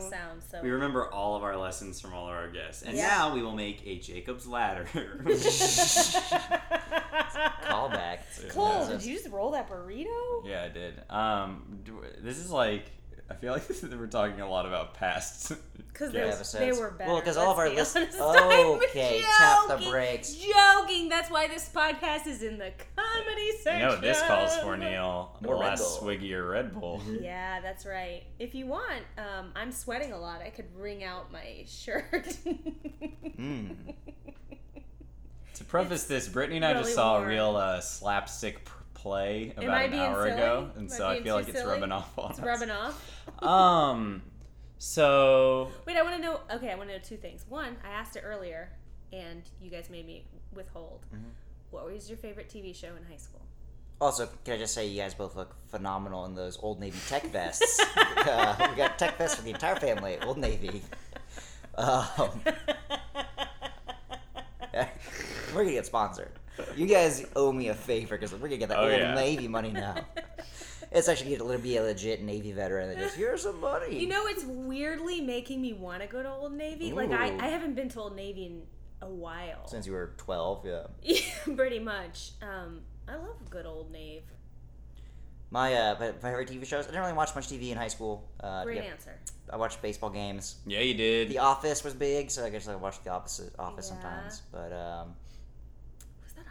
[0.00, 0.42] sound.
[0.50, 2.82] So We remember all of our lessons from all of our guests.
[2.82, 3.08] And Yeah.
[3.08, 4.86] now we will make a Jacob's Ladder.
[7.64, 8.20] Callback.
[8.50, 8.88] Cole, Yeah.
[8.90, 10.46] did you just roll that burrito?
[10.46, 11.02] yeah, I did.
[11.10, 11.80] Um,
[12.20, 12.90] this is like,
[13.30, 15.52] I feel like this is, we're talking a lot about past.
[15.98, 16.52] Because Yeah, they, episodes.
[16.76, 17.10] they were better.
[17.10, 18.14] Well, because all of our let's listeners.
[18.14, 18.84] be honest.
[18.90, 20.32] Okay, tap the brakes.
[20.34, 21.08] Joking.
[21.08, 23.80] That's why this podcast is in the comedy You section.
[23.88, 25.36] know this calls for, Neil?
[25.42, 25.88] More the Red last Bull.
[26.02, 27.02] swig of your Red Bull.
[27.20, 28.22] Yeah, that's right.
[28.38, 30.40] If you want, um, I'm sweating a lot.
[30.40, 32.28] I could wring out my shirt.
[33.36, 33.74] Mm.
[35.54, 37.24] To preface this, Brittany and I really just saw warm.
[37.24, 38.70] a real uh, slapstick p-
[39.02, 40.30] play about an hour silly?
[40.32, 42.44] ago, and Am so I feel too like it's rubbing off on it's us.
[42.44, 43.14] rubbing off.
[43.42, 44.22] Um,
[44.78, 46.40] so Wait, I want to know.
[46.54, 47.44] Okay, I want to know two things.
[47.48, 48.70] One, I asked it earlier,
[49.12, 50.24] and you guys made me
[50.54, 51.00] withhold.
[51.14, 51.24] Mm-hmm.
[51.70, 53.42] What was your favorite TV show in high school?
[54.00, 57.24] Also, can I just say you guys both look phenomenal in those Old Navy tech
[57.32, 57.80] vests.
[57.96, 60.18] uh, we got tech vests for the entire family.
[60.24, 60.82] Old Navy.
[61.78, 62.40] Um,
[65.54, 66.30] we're gonna get sponsored.
[66.76, 69.14] You guys owe me a favor because we're gonna get that Oh, Old yeah.
[69.14, 69.96] Navy money now.
[70.90, 74.00] It's actually gonna be a legit Navy veteran that just here's some money.
[74.00, 76.92] You know, it's weirdly making me want to go to Old Navy.
[76.94, 78.62] Like I, I haven't been to Old Navy in
[79.02, 79.66] a while.
[79.68, 80.84] since you were twelve, yeah.
[81.02, 81.20] Yeah,
[81.56, 82.30] pretty much.
[82.40, 84.22] Um, I love good old Navy.
[85.50, 86.84] My uh, favorite TV shows.
[86.84, 88.26] I didn't really watch much TV in high school.
[88.40, 89.14] Uh, Great yeah, answer.
[89.50, 90.56] I watched baseball games.
[90.66, 91.28] yeah, you did.
[91.28, 93.94] The Office was big, so I guess I watched The Office, Office Yeah.
[94.02, 94.42] sometimes.
[94.52, 95.14] But um,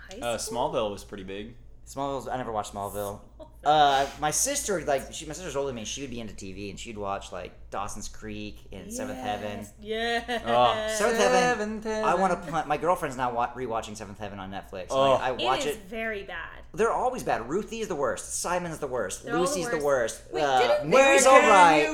[0.10, 0.38] Was that high Uh.
[0.38, 1.56] Smallville was pretty big.
[1.86, 3.20] Smallville, I never watched Smallville.
[3.40, 3.48] Smallville.
[3.68, 5.84] Uh, my sister, like, she, my sister's older than me.
[5.84, 9.68] She would be into TV, and she'd watch like Dawson's Creek and Seventh Heaven.
[9.82, 10.24] Yeah.
[10.46, 11.82] Oh, Seventh Heaven.
[11.82, 12.66] Seventh I want to.
[12.66, 14.86] My girlfriend's now wa- rewatching Seventh Heaven on Netflix.
[14.92, 15.14] Oh.
[15.16, 15.82] Like, I watch is it.
[15.90, 16.48] very bad.
[16.74, 17.50] They're always bad.
[17.50, 18.40] Ruthie is the worst.
[18.40, 19.26] Simon's the worst.
[19.26, 20.22] They're all the Lucy's the worst.
[20.30, 20.34] worst.
[20.34, 21.90] Wait, uh, didn't- Mary's Where all right.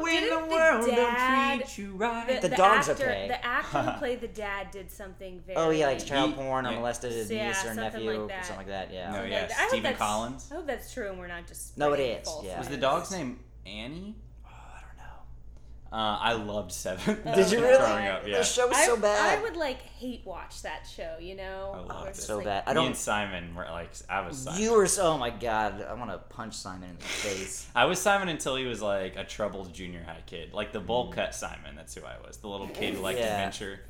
[0.00, 2.40] when Didn't the the world dad- don't treat you right?
[2.40, 3.28] The dog's actor, okay.
[3.28, 5.56] The actor who played the dad did something very.
[5.58, 6.76] oh yeah, like child He- porn or yeah.
[6.78, 8.92] molested his Yeah, niece or nephew like or something like that.
[8.92, 9.10] Yeah.
[9.12, 9.58] No, yeah, like that.
[9.58, 10.48] I Stephen that's- Collins.
[10.50, 11.76] I hope that's true, and we're not just.
[11.78, 12.24] No, it is.
[12.26, 12.58] false yeah.
[12.58, 12.80] Was the news.
[12.82, 14.14] dog's name Annie?
[14.44, 15.96] Oh, I don't know.
[15.96, 17.14] Uh, I loved Seven.
[17.34, 17.78] Did you Oh, really?
[17.78, 18.38] Growing up, yeah.
[18.38, 19.38] The show was I, so bad.
[19.38, 21.16] I would like hate watch that show.
[21.20, 21.72] You know.
[21.74, 22.20] I Where loved it's it.
[22.20, 22.62] just so like- bad.
[22.66, 22.86] I Me don't.
[22.88, 24.60] and Simon were like, I was Simon.
[24.62, 25.12] You were so.
[25.12, 25.82] Oh my god!
[25.88, 27.68] I want to punch Simon in the face.
[27.74, 31.10] I was Simon until he was like a troubled junior high kid, like the bowl
[31.12, 31.74] cut Simon.
[31.76, 33.26] That's who I was, the little kid who liked Yeah.
[33.34, 33.80] adventure.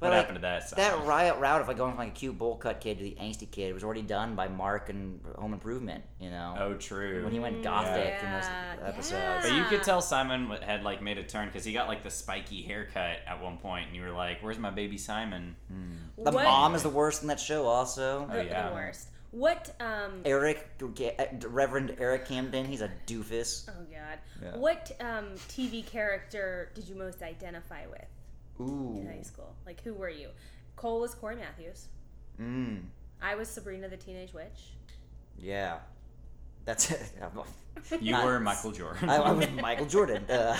[0.00, 0.70] But what like, happened to that?
[0.76, 3.16] That riot route of like going from like a cute bowl cut kid to the
[3.20, 6.04] angsty kid was already done by Mark and Home Improvement.
[6.20, 7.22] You know, Oh, true.
[7.24, 8.44] when he went Mm, gothic in those
[8.82, 9.12] episodes.
[9.12, 9.40] yeah.
[9.42, 12.10] But you could tell Simon had like made a turn because he got like the
[12.10, 15.56] spiky haircut at one point, and you were like, "Where's my baby Simon?"
[16.16, 17.66] The What- mom is the worst in that show.
[17.66, 18.68] Also, Oh, the, yeah.
[18.68, 19.08] the worst.
[19.30, 20.68] What um Eric,
[21.46, 23.68] Reverend Eric Camden, he's a doofus.
[23.68, 24.18] oh god.
[24.42, 24.56] Yeah.
[24.56, 28.04] What um TV character did you most identify with
[28.60, 29.54] Ooh, in high school?
[29.66, 30.28] Like who were you?
[30.76, 31.88] Cole was Cory Matthews.
[32.40, 32.80] mm,
[33.22, 34.72] I was Sabrina the Teenage Witch.
[35.38, 35.78] yeah,
[36.64, 37.12] that's it.
[38.00, 39.10] You Not- were Michael Jordan.
[39.10, 40.24] I, I was Michael Jordan.
[40.30, 40.56] Uh,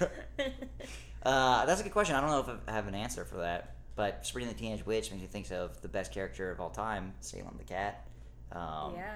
[1.22, 2.14] uh, that's a good question.
[2.14, 3.74] I don't know if I have an answer for that.
[3.94, 7.14] But Sabrina the Teenage Witch makes me think of the best character of all time,
[7.20, 8.06] Salem the Cat.
[8.52, 9.14] Um, yeah.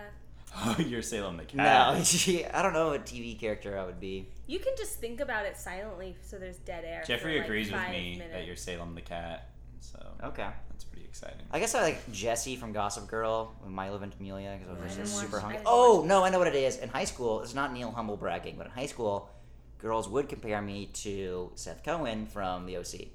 [0.57, 2.07] Oh, you're Salem the No, cat.
[2.07, 4.29] she, I don't know what TV character I would be.
[4.47, 7.01] You can just think about it silently so there's dead air.
[7.03, 8.33] for, Jeffrey like, agrees with me minutes.
[8.35, 9.49] that you're Salem the cat,
[9.81, 10.49] so Okay.
[10.71, 11.41] that's pretty exciting.
[11.53, 15.19] I guess I like Jesse from Gossip Girl with Milo Ventimiglia because I was just
[15.19, 15.63] super watch- hungry.
[15.67, 16.79] Oh no, I know what it is.
[16.79, 19.31] In high school, it's not Neil humble bragging, but in high school,
[19.79, 23.09] girls would compare me to Seth Cohen from The OC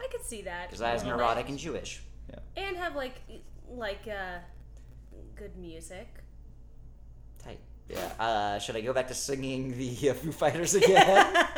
[0.00, 0.68] I could see that.
[0.68, 1.50] because I was a neurotic bit.
[1.50, 2.02] and Jewish.
[2.30, 2.38] Yeah.
[2.68, 3.14] and have like
[3.68, 4.38] like uh
[5.36, 6.08] good music.
[7.88, 7.96] Tight.
[8.18, 8.24] Yeah.
[8.24, 11.46] Uh, should I go back to singing the uh, Foo Fighters again?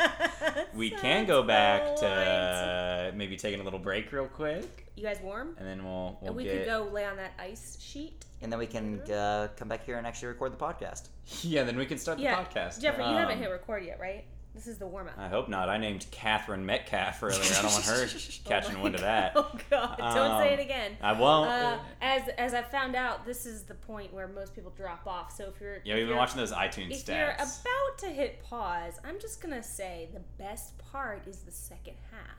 [0.75, 5.03] We Sounds can go back to uh, maybe taking a little break real quick, You
[5.03, 5.55] guys warm?
[5.57, 8.25] and then we'll we'll and we get could go lay on that ice sheet.
[8.41, 11.07] and then we can uh, come back here and actually record the podcast.
[11.41, 11.63] yeah.
[11.63, 12.81] Then we can start Yeah, the podcast.
[12.81, 14.25] Jeffrey, you haven't Um, hit record yet, right?
[14.55, 15.13] This is the warm up.
[15.17, 15.67] I hope not.
[15.69, 17.39] I named Catherine Metcalf earlier.
[17.41, 18.07] I don't want her
[18.45, 19.33] catching wind of that.
[19.35, 19.97] Oh God!
[19.97, 20.93] Don't Um, say it again.
[21.01, 21.49] I won't.
[21.49, 25.35] Uh, as as I found out, this is the point where most people drop off.
[25.35, 28.41] So if you're yeah, if we've been watching those iTunes If you're about to hit
[28.43, 32.37] pause, I'm just gonna say the best part is the second half.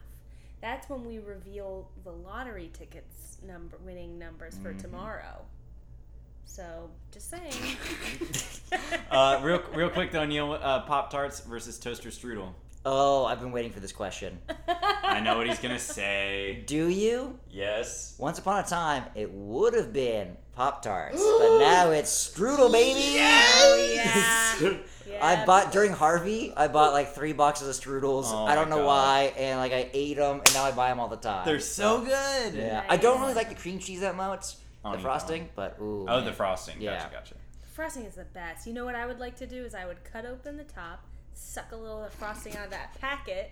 [0.59, 4.79] That's when we reveal the lottery tickets number winning numbers for Mm-hmm.
[4.79, 5.45] tomorrow.
[6.47, 7.53] So just saying.
[9.11, 10.53] uh, real real quick though, Neil.
[10.53, 12.53] Uh, Pop Tarts versus toaster strudel.
[12.85, 14.39] Oh, I've been waiting for this question.
[15.03, 16.63] I know what he's gonna say.
[16.65, 17.37] Do you?
[17.49, 18.15] Yes.
[18.17, 23.19] Once upon a time, it would have been Pop Tarts, but now it's Strudel, baby.
[23.19, 24.77] Oh, yeah.
[25.09, 25.25] Yeah.
[25.25, 26.51] I bought during Harvey.
[26.57, 28.25] I bought like three boxes of strudels.
[28.25, 28.87] Oh I don't know God.
[28.87, 31.45] why, and like I ate them, and now I buy them all the time.
[31.45, 32.53] They're so good.
[32.53, 34.55] Yeah, I don't really like the cream cheese that much,
[34.91, 36.05] The you frosting, but ooh.
[36.07, 36.25] Oh, man.
[36.25, 36.81] the frosting.
[36.81, 36.97] Yeah.
[36.97, 37.35] Gotcha, gotcha.
[37.73, 38.65] Frosting is the best.
[38.67, 41.03] You know what I would like to do is I would cut open the top,
[41.33, 43.51] suck a little of the frosting out of that packet,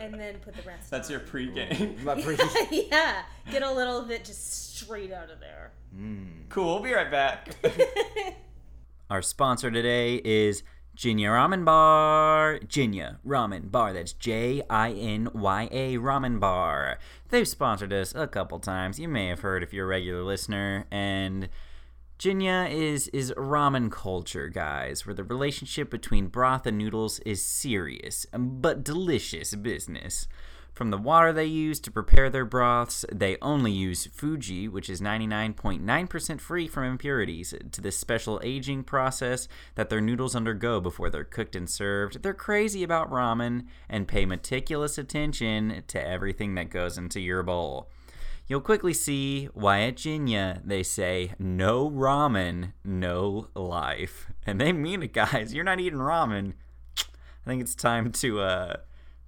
[0.00, 0.90] and then put the rest.
[0.90, 1.12] That's on.
[1.12, 2.02] your pregame.
[2.02, 2.36] My pre-
[2.90, 5.72] yeah, get a little of it just straight out of there.
[5.96, 6.48] Mm.
[6.48, 6.74] cool.
[6.74, 7.50] We'll be right back.
[9.10, 10.62] Our sponsor today is
[11.00, 12.58] Jinya Ramen Bar.
[12.66, 13.94] Jinya Ramen Bar.
[13.94, 16.98] That's J I N Y A Ramen Bar.
[17.30, 19.00] They've sponsored us a couple times.
[19.00, 20.84] You may have heard if you're a regular listener.
[20.90, 21.48] And
[22.18, 28.26] Jinya is is ramen culture, guys, where the relationship between broth and noodles is serious
[28.34, 30.28] but delicious business.
[30.80, 35.02] From the water they use to prepare their broths, they only use Fuji, which is
[35.02, 41.22] 99.9% free from impurities, to the special aging process that their noodles undergo before they're
[41.22, 42.22] cooked and served.
[42.22, 47.90] They're crazy about ramen and pay meticulous attention to everything that goes into your bowl.
[48.46, 54.28] You'll quickly see why at Jinya they say no ramen, no life.
[54.46, 55.52] And they mean it, guys.
[55.52, 56.54] You're not eating ramen.
[56.96, 57.02] I
[57.44, 58.76] think it's time to uh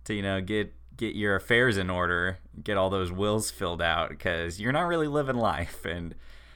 [0.05, 0.72] to you know get
[1.03, 5.09] get your affairs in order, get all those wills filled out because you're not really
[5.09, 6.14] living life and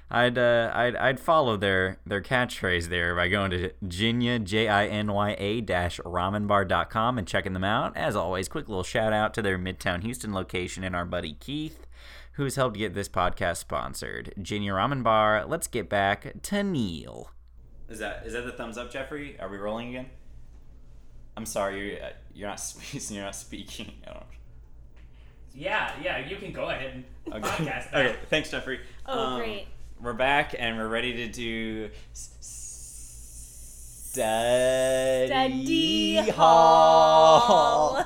[0.08, 4.86] I'd uh, I'd I'd follow their their catchphrase there by going to Jinya J I
[4.86, 7.96] N Y A dash ramenbar.com and checking them out.
[7.96, 11.88] As always, quick little shout out to their Midtown Houston location and our buddy Keith,
[12.34, 14.32] who's helped get this podcast sponsored.
[14.38, 15.44] Jinya Ramen Bar.
[15.44, 17.32] Let's get back to Neil.
[17.88, 19.36] Is that is that the thumbs up, Jeffrey?
[19.40, 20.06] Are we rolling again?
[21.36, 23.00] I'm sorry, you're uh, you're not speaking.
[23.16, 23.92] You're not speaking.
[24.06, 24.35] I don't.
[25.56, 27.04] Yeah, yeah, you can go ahead and
[27.34, 27.48] Okay.
[27.48, 27.94] podcast that.
[28.06, 28.16] okay.
[28.28, 28.78] Thanks, Jeffrey.
[29.06, 29.66] Oh, Um, great.
[30.00, 32.30] We're back and we're ready to do s-
[34.12, 37.40] study, Study hall.
[37.40, 38.04] hall.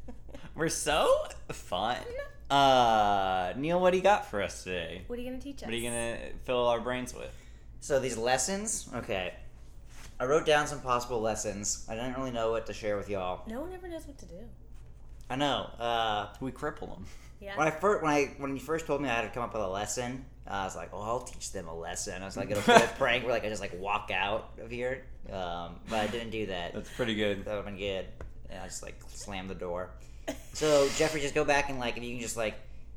[0.54, 1.12] We're so
[1.52, 1.98] fun.
[2.50, 5.02] Uh, Neil, what do you got for us today?
[5.06, 5.62] what are you gonna teach us?
[5.66, 7.30] What are you gonna fill our brains with?
[7.80, 9.34] So these lessons, okay.
[10.18, 11.84] I wrote down some possible lessons.
[11.90, 13.42] I didn't really know what to share with y'all.
[13.46, 14.38] No one ever knows what to do.
[15.30, 15.70] I know.
[15.78, 17.06] Uh, We cripple them.
[17.40, 17.56] Yeah.
[17.56, 19.52] when I first when I when you first told me I had to come up
[19.52, 22.50] with a lesson, I was like, "Oh, I'll teach them a lesson." I was like,
[22.50, 25.98] "It'll be a prank where like I just like walk out of here," um, but
[26.00, 26.72] I didn't do that.
[26.72, 27.44] That's pretty good.
[27.44, 28.06] That would have been good.
[28.48, 29.90] And I just like slammed the door.
[30.54, 32.54] So Jeffrey, just go back and like if you can just like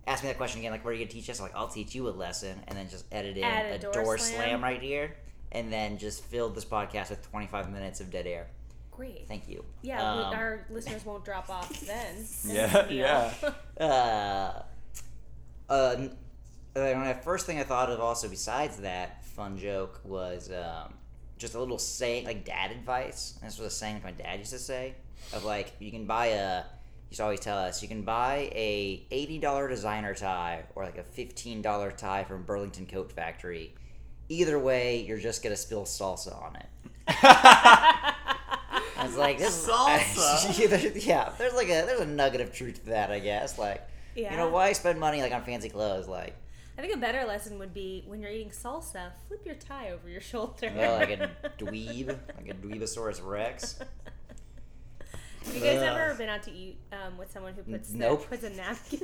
[0.07, 1.39] ask me that question again, like, what are you gonna teach us?
[1.41, 3.91] Like, I'll teach you a lesson, and then just edit in Add a, a door,
[3.91, 4.35] door slam.
[4.45, 4.63] slam.
[4.63, 5.15] right here,
[5.51, 8.47] and then just fill this podcast with 25 minutes of dead air.
[8.99, 9.29] Great.
[9.29, 9.63] Thank you.
[9.81, 12.25] Yeah, we, Um, our listeners won't drop off then.
[12.45, 13.33] Yeah, yeah.
[13.79, 14.61] Uh,
[15.69, 16.17] uh, n-
[16.75, 20.95] uh, the first thing I thought of also besides that fun joke was um,
[21.37, 23.39] just a little saying, like dad advice.
[23.41, 24.95] This was a saying that my dad used to say
[25.31, 26.63] of like you can buy a.
[27.07, 30.83] He used to always tell us you can buy a eighty dollar designer tie or
[30.83, 33.73] like a fifteen dollar tie from Burlington Coat Factory.
[34.27, 36.65] Either way, you're just gonna spill salsa on it.
[38.99, 40.59] I was like, this Salsa?
[40.59, 43.57] yeah, there's- yeah, there's like a there's a nugget of truth to that, I guess.
[43.57, 44.31] Like, yeah.
[44.31, 46.07] you know, why spend money like on fancy clothes?
[46.07, 46.35] Like,
[46.77, 50.09] I think a better lesson would be when you're eating salsa, flip your tie over
[50.09, 50.71] your shoulder.
[50.75, 53.79] well, like a dweeb, like a dweebosaurus rex.
[55.45, 55.83] Have you guys Ugh.
[55.97, 58.29] ever been out to eat um, with someone who puts their- Nope.
[58.29, 59.01] puts a napkin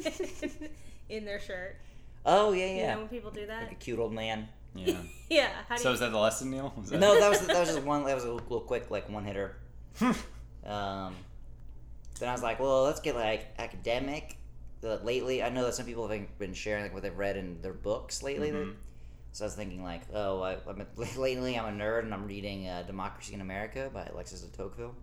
[1.09, 1.77] in their shirt?
[2.25, 2.71] Oh yeah, yeah.
[2.73, 3.63] You know when people do that?
[3.63, 4.47] like a cute old man.
[4.73, 4.97] Yeah.
[5.29, 5.49] yeah.
[5.69, 5.93] How do So you?
[5.93, 6.73] is that the lesson, Neil?
[6.75, 8.03] Was that- No, that was that was just one.
[8.05, 9.55] That was a little quick like one hitter.
[10.01, 11.15] Um,
[12.19, 14.37] then I was like, well, let's get like academic.
[14.83, 17.61] Uh, lately, I know that some people have been sharing like what they've read in
[17.61, 18.51] their books lately.
[18.51, 18.73] Mhm.
[19.31, 22.25] So I was thinking like, oh, I, I'm a, lately I'm a nerd and I'm
[22.25, 24.95] reading uh, Democracy in America by Alexis de Tocqueville.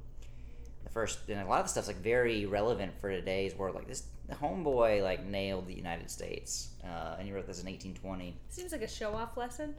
[0.85, 3.75] The first, and a lot of the stuff's like very relevant for today's world.
[3.77, 8.37] Like this, homeboy like nailed the United States, uh, and he wrote this in 1820.
[8.49, 9.75] Seems like a show off lesson.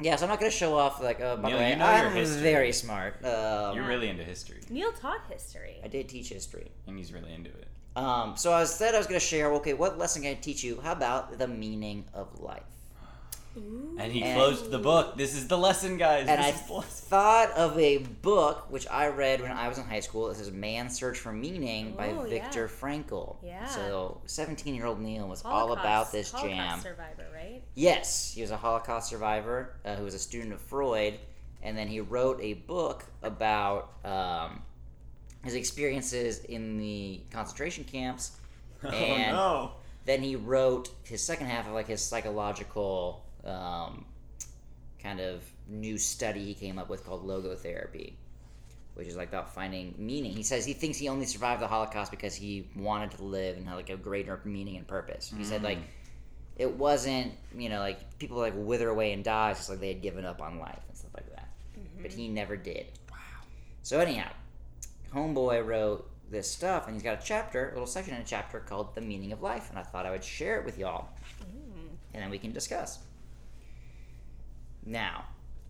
[0.00, 1.84] Yeah, so I'm not gonna show off like, uh, by Neil, the way, you know
[1.96, 2.42] your I'm history.
[2.42, 3.24] very smart.
[3.24, 5.80] Um, You're really into history, Neil taught history.
[5.84, 6.70] I did teach history.
[6.86, 7.68] and he's really into it.
[7.94, 9.52] Um, so I said I was gonna share.
[9.54, 10.80] Okay, what lesson can I teach you?
[10.80, 12.62] How about the meaning of life?
[13.56, 13.96] Ooh.
[13.98, 15.16] And he And- closed the book.
[15.16, 16.26] This is the lesson, guys.
[16.26, 19.84] And this I is thought of a book which I read when I was in
[19.84, 20.28] high school.
[20.28, 22.28] This is "Man's Search for Meaning" by Oh, yeah.
[22.30, 23.36] Viktor Frankl.
[23.42, 23.66] Yeah.
[23.66, 26.80] So, 17-year-old Neil was all about this Holocaust jam.
[26.80, 27.62] survivor, right?
[27.74, 31.18] Yes, he was a Holocaust survivor uh, who was a student of Freud,
[31.62, 34.62] and then he wrote a book about um,
[35.44, 38.32] his experiences in the concentration camps.
[38.84, 39.72] And oh
[40.04, 44.04] then he wrote his second half of like his psychological um,
[45.02, 48.14] kind of new study he came up with called logotherapy
[48.94, 50.32] which is like about finding meaning.
[50.32, 53.66] He says he thinks he only survived the holocaust because he wanted to live and
[53.66, 55.32] had like a greater meaning and purpose.
[55.36, 55.84] He said like mm.
[56.56, 59.88] it wasn't you know like people like wither away and die it's just like they
[59.88, 61.48] had given up on life and stuff like that.
[62.00, 62.20] But mm-hmm.
[62.20, 62.86] he never did.
[63.10, 63.16] Wow.
[63.82, 64.30] So anyhow
[65.14, 68.60] homeboy wrote this stuff and he's got a chapter a little section in a chapter
[68.60, 71.08] called the meaning of life and i thought i would share it with y'all.
[71.42, 71.88] Mm.
[72.14, 72.98] And then we can discuss
[74.84, 75.24] now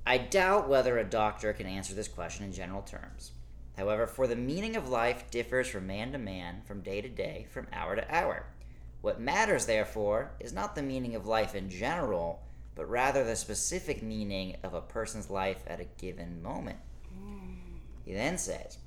[0.06, 3.32] i doubt whether a doctor can answer this question in general terms.
[3.76, 7.46] However for the meaning of life differs from man to man from day to day
[7.50, 8.46] from hour to hour.
[9.00, 12.42] What matters therefore is not the meaning of life in general
[12.74, 16.78] but rather the specific meaning of a person's life at a given moment.
[18.04, 18.78] He then says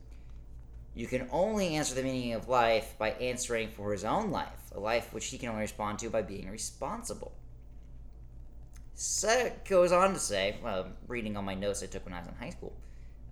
[0.95, 4.79] you can only answer the meaning of life by answering for his own life, a
[4.79, 7.33] life which he can only respond to by being responsible.
[8.95, 12.19] So it goes on to say, well, reading all my notes I took when I
[12.19, 12.73] was in high school,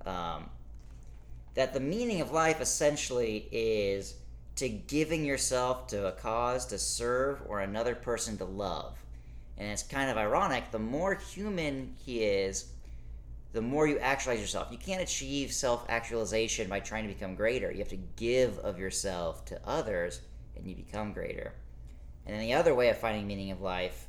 [0.05, 0.49] um,
[1.55, 4.16] that the meaning of life essentially is
[4.57, 8.97] to giving yourself to a cause to serve or another person to love.
[9.57, 12.66] And it's kind of ironic, the more human he is,
[13.53, 14.68] the more you actualize yourself.
[14.70, 17.72] You can't achieve self actualization by trying to become greater.
[17.72, 20.22] You have to give of yourself to others
[20.57, 21.53] and you become greater.
[22.26, 24.03] And then the other way of finding meaning of life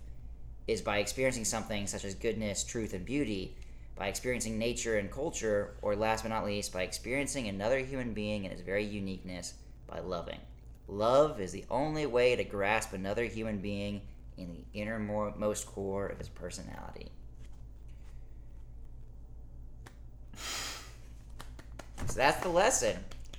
[0.66, 3.54] is by experiencing something such as goodness, truth, and beauty,
[3.96, 8.44] by experiencing nature and culture, or last but not least, by experiencing another human being
[8.44, 9.54] and his very uniqueness
[9.86, 10.40] by loving.
[10.88, 14.00] Love is the only way to grasp another human being
[14.36, 17.10] in the innermost core of his personality.
[22.06, 22.96] So that's the lesson.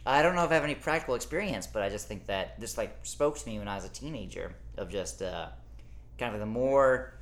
[0.08, 2.78] I don't know if I have any practical experience, but I just think that this
[2.78, 5.48] like spoke to me when I was a teenager of just uh,
[6.18, 7.15] kind of the more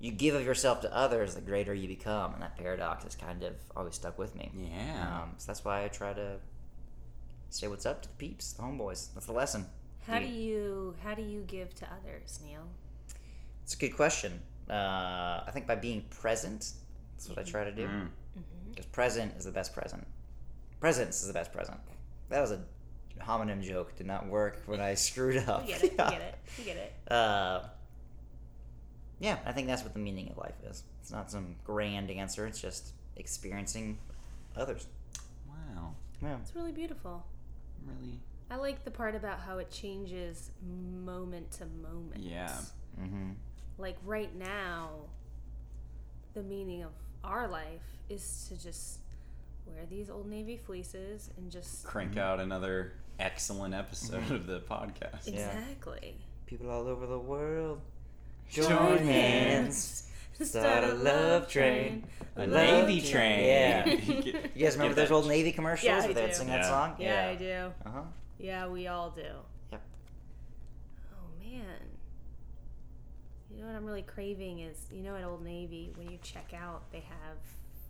[0.00, 3.42] you give of yourself to others, the greater you become, and that paradox has kind
[3.42, 4.50] of always stuck with me.
[4.54, 5.22] Yeah.
[5.22, 6.36] Um, so that's why I try to
[7.50, 9.12] say what's up to the peeps, the homeboys.
[9.12, 9.66] That's the lesson.
[10.06, 12.66] How do you how do you give to others, Neil?
[13.62, 14.40] It's a good question.
[14.68, 16.72] Uh, I think by being present,
[17.14, 17.86] that's what I try to do.
[17.86, 18.08] Mm.
[18.70, 20.06] Because present is the best present.
[20.80, 21.78] Presence is the best present.
[22.30, 22.60] That was a
[23.20, 23.94] homonym joke.
[23.96, 25.66] Did not work when I screwed up.
[25.66, 25.90] We get it.
[25.90, 26.34] We get it.
[26.58, 26.92] We get it.
[27.10, 27.64] Uh,
[29.20, 30.82] yeah, I think that's what the meaning of life is.
[31.00, 32.46] It's not some grand answer.
[32.46, 33.98] It's just experiencing
[34.56, 34.86] others.
[35.48, 35.94] Wow.
[36.22, 36.36] Yeah.
[36.40, 37.24] It's really beautiful.
[37.78, 38.18] I'm really
[38.50, 40.50] I like the part about how it changes
[41.04, 42.22] moment to moment.
[42.22, 42.56] Yeah.
[43.00, 43.30] Mm-hmm.
[43.78, 44.90] Like right now,
[46.34, 46.90] the meaning of
[47.22, 48.98] our life is to just
[49.66, 55.26] wear these old navy fleeces and just Crank out another excellent episode of the podcast.
[55.32, 55.50] Yeah.
[55.50, 56.16] exactly
[56.46, 57.80] People all over the world.
[58.50, 60.06] Join Join hands.
[60.38, 60.48] hands.
[60.50, 62.04] Start a love train.
[62.36, 63.10] A navy train.
[63.12, 63.44] train.
[63.44, 63.84] Yeah.
[64.24, 66.34] You You guys remember those old Navy commercials Yeah, I where they'd do.
[66.34, 66.56] sing Yeah.
[66.56, 66.96] that song?
[66.98, 67.72] Yeah, I do.
[67.84, 68.02] Uh huh.
[68.38, 69.22] Yeah, we all do.
[69.72, 69.82] Yep.
[71.12, 71.64] Oh man.
[73.50, 76.52] You know what I'm really craving is you know at Old Navy when you check
[76.58, 77.36] out they have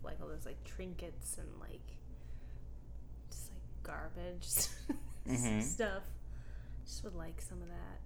[0.03, 1.79] like all those like trinkets and like
[3.29, 4.47] just like garbage
[5.29, 5.61] Mhm.
[5.63, 6.03] stuff.
[6.85, 7.99] Just would like some of that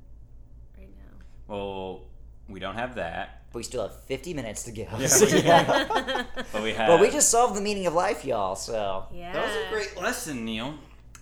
[0.78, 1.18] right now.
[1.48, 2.04] Well,
[2.50, 4.84] we don't have that, But we still have 50 minutes to go.
[4.84, 6.24] Yeah, we- yeah.
[6.52, 6.88] but we have.
[6.88, 8.56] But we just solved the meaning of life, y'all.
[8.56, 9.34] So, yeah.
[9.34, 10.76] That was a great lesson, Neil.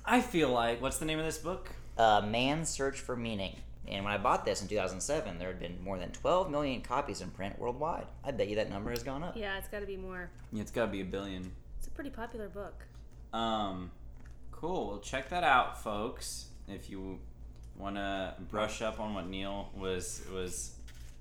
[0.06, 0.82] I feel like.
[0.82, 1.70] What's the name of this book?
[1.98, 3.56] uh, Man's Search for Meaning.
[3.88, 7.22] And when I bought this in 2007, there had been more than 12 million copies
[7.22, 8.08] in print worldwide.
[8.24, 9.36] I bet you that number has gone up.
[9.38, 10.30] Yeah, it's got to be more.
[10.54, 11.52] Yeah, it's got to be a billion.
[11.78, 12.84] It's a pretty popular book.
[13.34, 13.92] Um,
[14.52, 14.88] cool.
[14.88, 16.46] Well, check that out, folks.
[16.68, 17.20] If you
[17.78, 20.73] want to brush up on what Neil was was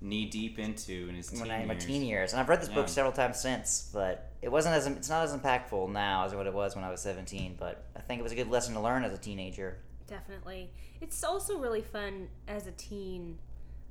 [0.03, 1.85] knee deep into in his teen When I in my years.
[1.85, 2.75] teen years, and I've read this Yeah.
[2.75, 6.45] book several times since, but it wasn't as it's not as impactful now as what
[6.45, 7.55] it was when I was 17.
[7.57, 9.79] But I think it was a good lesson to learn as a teenager.
[10.05, 10.69] Definitely.
[11.01, 13.39] It's also really fun as a teen.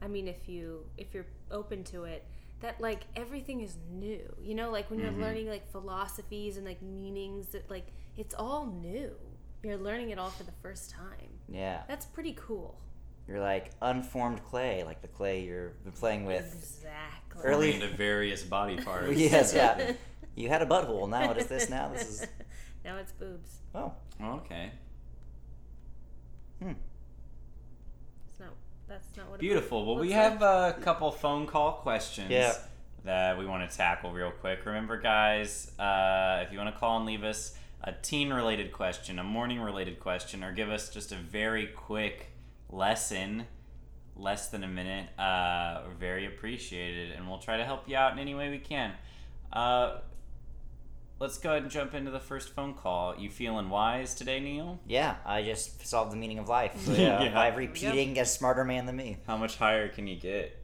[0.03, 2.25] I mean, if you if you're open to it,
[2.61, 4.21] that like everything is new.
[4.41, 5.21] You know, like when you're Mhm.
[5.21, 7.87] learning like philosophies and like meanings that like
[8.17, 9.17] it's all new.
[9.63, 11.39] You're learning it all for the first time.
[11.49, 12.81] Yeah, That's pretty cool.
[13.29, 16.45] You're like unformed clay, like the clay you're playing with.
[16.55, 17.43] Exactly.
[17.45, 19.12] Early- Forming into various body parts.
[19.16, 19.93] yes, yeah.
[20.35, 21.11] You had a butthole.
[21.11, 21.68] Now what is this?
[21.68, 22.27] Now this is.
[22.87, 23.51] now it's boobs.
[23.75, 23.93] Oh,
[24.23, 24.70] Okay.
[26.62, 26.70] hmm.
[28.31, 28.49] It's not.
[28.89, 29.41] That's not what.
[29.41, 29.81] Beautiful.
[29.81, 30.79] boob Well, we looks have like.
[30.79, 32.55] a couple phone call questions Yeah.
[33.05, 34.64] that we want to tackle real quick.
[34.64, 37.55] Remember, guys, uh, if you want to call and leave us
[37.85, 42.31] a teen related question, a morning related question, or give us just a very quick
[42.73, 43.47] lesson,
[44.16, 48.18] less than a minute, uh, very appreciated, and we'll try to help you out in
[48.18, 48.93] any way we can.
[49.53, 49.99] Uh,
[51.20, 53.16] let's go ahead and jump into the first phone call.
[53.18, 54.81] You feeling wise today, Neil?
[54.87, 56.73] Yeah, I just solved the meaning of life.
[56.81, 57.35] So, yeah, Yeah.
[57.35, 59.18] by repeating a smarter man than me.
[59.27, 60.59] How much higher can you get?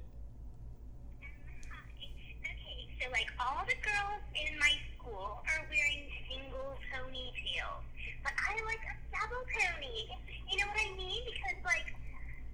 [1.21, 7.85] Okay, so like all the girls in my school are wearing single ponytails,
[8.25, 10.09] but I like a double pony.
[10.51, 11.23] You know what I mean?
[11.29, 11.93] Because like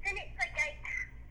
[0.04, 0.74] then it's like I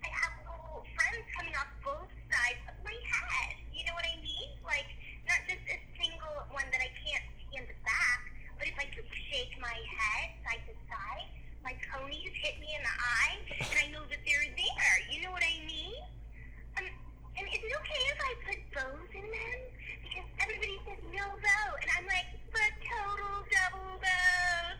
[0.02, 3.54] I have little friends coming off both sides of my head.
[3.76, 4.56] You know what I mean?
[4.66, 4.88] Like
[5.30, 8.22] not just a single one that I can't see in the back,
[8.58, 11.28] but if I could shake my head side to side,
[11.68, 14.96] my ponies hit me in the eye, and I know that they're there.
[15.12, 15.96] You know what I mean?
[16.80, 16.88] Um,
[17.40, 19.60] and is it okay if I put bows in them?
[20.04, 24.80] Because everybody says no bow, and I'm like, but total double bows.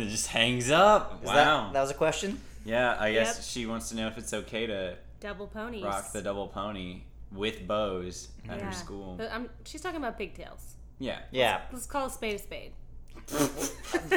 [0.00, 1.20] And it just hangs up.
[1.22, 1.34] Is wow.
[1.34, 2.40] that, that was a question?
[2.64, 3.44] yeah, I guess Yep.
[3.44, 5.82] she wants to know if it's okay to double ponies.
[5.84, 8.64] rock the double pony with bows at Yeah.
[8.66, 9.14] her school.
[9.16, 10.74] But I'm, she's talking about pigtails.
[10.98, 11.18] Yeah.
[11.30, 11.60] Yeah.
[11.72, 12.72] Let's call a spade a spade.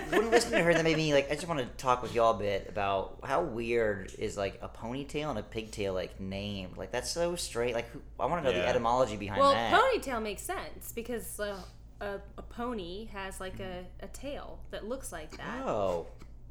[0.10, 1.32] when listening to her, that made me like.
[1.32, 4.70] I just want to talk with y'all a bit about how weird is like a
[4.70, 6.78] ponytail and a pigtail like named.
[6.78, 7.74] Like that's so straight.
[7.74, 9.72] Like who, I want to know the etymology behind Well, that.
[9.72, 11.60] Well, ponytail makes sense because uh,
[12.02, 15.62] a, a pony has like a, a tail that looks like that.
[15.66, 16.08] Oh,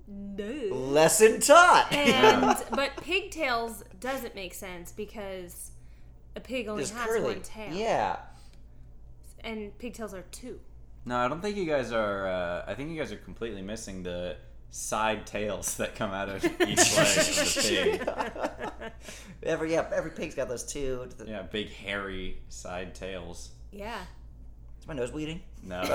[0.07, 0.45] No.
[0.75, 1.89] lesson taught.
[1.93, 5.71] And but pigtails doesn't make sense because
[6.37, 7.35] a pig only Just has curly.
[7.35, 7.73] one tail.
[7.75, 8.17] Yeah.
[9.41, 10.61] And pigtails are two.
[11.05, 12.27] No, I don't think you guys are.
[12.27, 14.37] Uh, I think you guys are completely missing the
[14.71, 17.99] side tails that come out of each leg of the
[18.81, 18.93] pig.
[19.43, 21.09] every yeah, every pig's got those two.
[21.27, 23.51] Yeah, big hairy side tails.
[23.73, 24.01] Yeah.
[24.81, 25.41] Is my nose bleeding?
[25.65, 25.83] No.
[25.85, 25.93] yeah.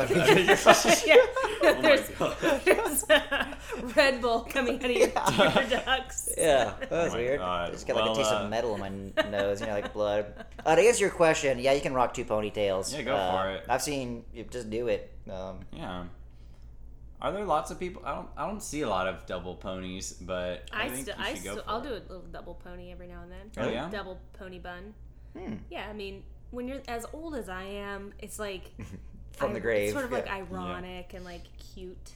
[1.66, 2.36] Oh my there's, God.
[2.66, 3.58] there's a
[3.96, 6.30] Red Bull coming out of your, your ducts.
[6.38, 7.40] Yeah, that was my weird.
[7.40, 7.70] God.
[7.70, 9.68] I just got like Well, a taste uh, of metal in my n- nose, you
[9.68, 10.46] know, like blood.
[10.66, 12.94] Uh, to answer your question, yeah, you can rock two ponytails.
[12.94, 13.64] Yeah, go Uh, for it.
[13.70, 15.12] I've seen you just do it.
[15.32, 16.04] Um, yeah.
[17.22, 18.02] Are there lots of people?
[18.06, 18.28] I don't.
[18.36, 21.34] I don't see a lot of double ponies, but I, I think still, you I
[21.34, 21.84] should go still, for I'll it.
[21.84, 23.50] do a little double pony every now and then.
[23.66, 23.90] Oh, yeah?
[23.90, 24.94] Double pony bun.
[25.38, 25.54] hmm.
[25.72, 26.24] Yeah, I mean,
[26.54, 28.72] when you're as old as I am, it's like
[29.34, 29.84] From I- the grave.
[29.86, 30.36] It's sort of like yeah.
[30.36, 32.12] ironic and like cute.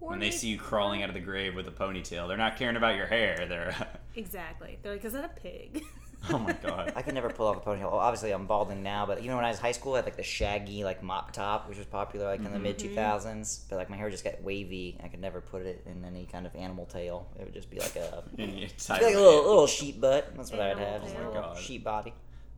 [0.00, 2.56] Or When they see you crawling out of the grave with a ponytail, they're not
[2.56, 3.46] caring about your hair.
[3.48, 3.74] They're
[4.14, 4.78] Exactly.
[4.82, 5.82] They're like, is that a pig?
[6.28, 6.92] Oh my god.
[6.96, 7.82] I could never pull off a ponytail.
[7.82, 10.06] Well, obviously, I'm balding now, but you know, when I was high school, I had
[10.06, 12.62] like the shaggy like mop top, which was popular like in the mm-hmm.
[12.62, 13.60] mid 2000s.
[13.68, 14.98] But like my hair just got wavy.
[15.04, 17.28] I could never put it in any kind of animal tail.
[17.38, 20.34] It would just be like a It's like a little little sheep butt.
[20.34, 21.02] That's what I'd Animal have.
[21.02, 21.58] just a oh little God.
[21.58, 22.12] sheep body.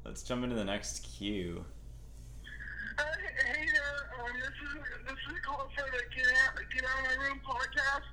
[0.05, 1.65] Let's jump into the next cue.
[2.99, 3.03] Uh,
[3.45, 4.73] hey there, um, this is
[5.05, 8.07] this is a call for the Get Out Get Out of My Room podcast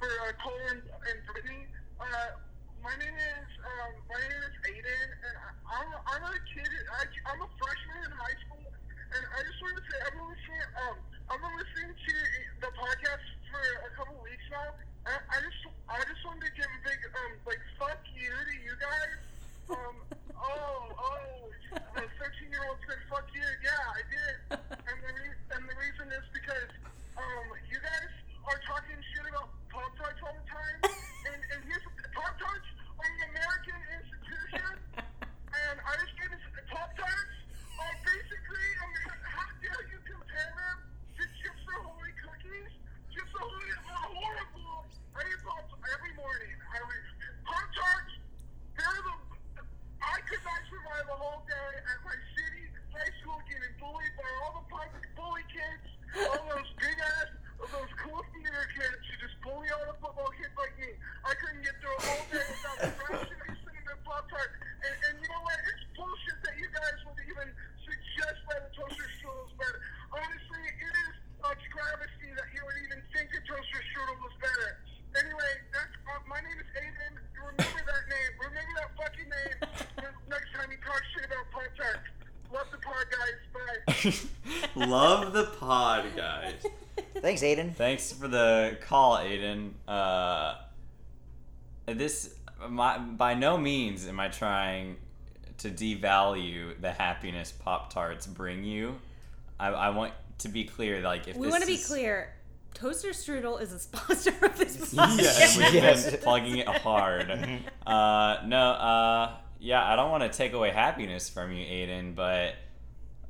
[0.00, 1.68] for uh, Cole and, and Brittany.
[2.00, 2.40] Uh,
[2.82, 6.66] my name is um, my name is Aiden, and I, I'm I'm a kid.
[6.66, 10.28] I, I'm a freshman in high school, and I just wanted to say I've been
[10.32, 10.66] listening.
[10.82, 10.96] Um,
[11.30, 12.14] I've been listening to
[12.64, 14.72] the podcast for a couple weeks now.
[15.06, 18.54] I, I just I just wanted to give a big um like fuck you to
[18.58, 19.14] you guys.
[19.70, 19.96] Um,
[20.42, 21.38] oh oh,
[21.96, 23.42] the 13 year old said fuck you.
[23.62, 24.36] Yeah, I did.
[24.72, 26.70] And the, re- and the reason is because
[27.18, 28.12] um, you guys
[28.50, 28.98] are talking
[84.92, 86.52] Love the pod, guys.
[87.16, 87.74] Thanks, Aiden.
[87.74, 89.70] Thanks for the call, Aiden.
[89.88, 90.54] Uh,
[91.86, 92.34] this,
[92.68, 94.96] my, by no means am I trying
[95.58, 98.96] to devalue the happiness Pop Tarts bring you.
[99.58, 102.34] I, I want to be clear, like if We want to be is- clear.
[102.74, 105.58] Toaster Strudel is a sponsor of this Yeah, podcast.
[105.58, 106.10] we've Yes.
[106.10, 107.30] been plugging it hard.
[107.86, 112.54] Uh, no, uh, yeah, I don't want to take away happiness from you, Aiden, but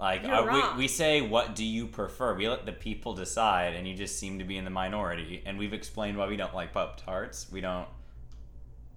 [0.02, 0.76] like You're uh, wrong.
[0.76, 2.34] we, we say, what do you prefer?
[2.34, 5.42] We let the people decide, and you just seem to be in the minority.
[5.46, 7.46] And we've explained why we don't like Pop Tarts.
[7.50, 7.86] We don't.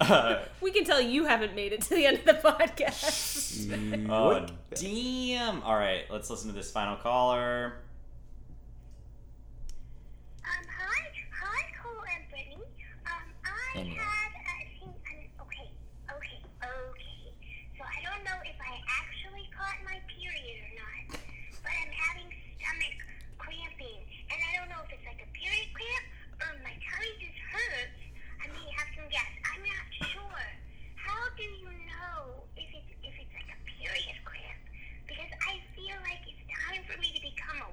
[0.00, 4.10] uh, We can tell you haven't made it to the end of the podcast.
[4.10, 5.62] oh, damn.
[5.62, 7.74] All right, let's listen to this final caller.
[10.42, 11.00] Um, hi,
[11.30, 12.64] hi, Cole and Brittany.
[13.06, 13.98] Um, I Anyway.
[14.00, 14.88] had a thing.
[14.88, 15.68] Um, okay,
[16.16, 17.28] okay, okay.
[17.76, 21.20] So I don't know if I actually caught my period or not,
[21.60, 22.96] but I'm having stomach
[23.36, 24.00] cramping,
[24.32, 26.04] and I don't know if it's like a period cramp
[26.44, 28.00] or my tummy just hurts.
[28.40, 29.28] I may have some gas.
[29.48, 30.44] I'm not sure.
[31.00, 34.60] How do you know if it's if it's like a period cramp?
[35.08, 37.70] Because I feel like it's time for me to become a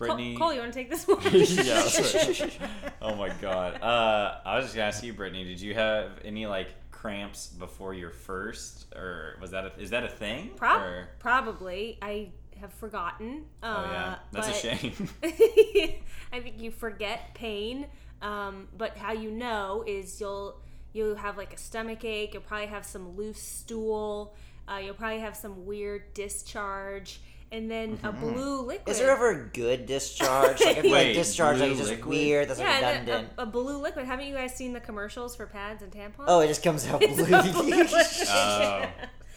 [0.00, 0.36] Brittany.
[0.36, 1.20] Cole, you want to take this one?
[1.22, 1.82] yeah.
[1.84, 2.58] right.
[3.02, 3.80] oh my god.
[3.82, 5.44] Uh, I was just gonna ask you, Brittany.
[5.44, 10.04] Did you have any like cramps before your first, or was that a, is that
[10.04, 10.50] a thing?
[10.56, 11.98] Prob- Or- probably.
[12.02, 12.30] I
[12.60, 13.44] have forgotten.
[13.62, 15.08] Uh, oh yeah, that's a shame.
[15.22, 17.86] I think you forget pain.
[18.22, 20.60] Um, but how you know is you'll
[20.92, 22.34] you'll have like a stomach ache.
[22.34, 24.34] You'll probably have some loose stool.
[24.68, 27.20] Uh, you'll probably have some weird discharge,
[27.52, 28.88] and then a blue liquid.
[28.88, 30.60] Is there ever a good discharge?
[30.60, 32.08] Like, I feel Wait, like discharge like, blue is just liquid?
[32.08, 32.48] weird.
[32.48, 33.32] That's yeah, like and redundant.
[33.38, 34.06] a, a blue liquid.
[34.06, 36.24] Haven't you guys seen the commercials for pads and tampons?
[36.28, 37.10] oh, it just comes out blue.
[37.34, 38.86] oh,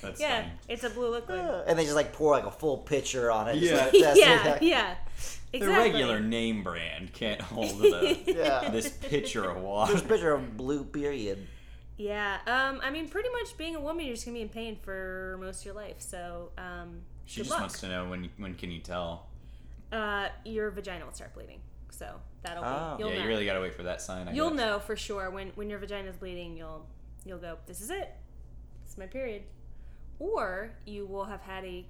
[0.01, 0.51] that's yeah, funny.
[0.67, 1.39] it's a blue liquid.
[1.67, 3.59] and they just like pour like a full pitcher on it.
[3.59, 3.77] just, Yeah.
[3.83, 4.61] like, test it.
[4.63, 4.95] yeah,
[5.53, 5.59] yeah.
[5.59, 8.69] The regular name brand can't hold the, Yeah.
[8.69, 9.93] this pitcher of water.
[9.93, 11.45] This pitcher of blue period.
[11.95, 12.39] Yeah.
[12.47, 12.79] Um.
[12.83, 15.59] I mean, pretty much being a woman, you're just gonna be in pain for most
[15.59, 15.97] of your life.
[15.99, 17.59] So, um, She good just luck.
[17.61, 19.27] wants to know when when can you tell.
[19.91, 21.59] Uh, your vagina will start bleeding.
[21.91, 22.95] So that'll Oh.
[22.97, 23.03] be.
[23.03, 23.23] You'll yeah, know.
[23.23, 24.27] you really gotta wait for that sign.
[24.27, 24.57] I You'll guess.
[24.57, 26.57] know for sure when when your vagina's bleeding.
[26.57, 26.85] You'll
[27.25, 27.57] you'll go.
[27.67, 28.09] This is it.
[28.83, 29.43] This is my period.
[30.19, 31.85] Or you will have had a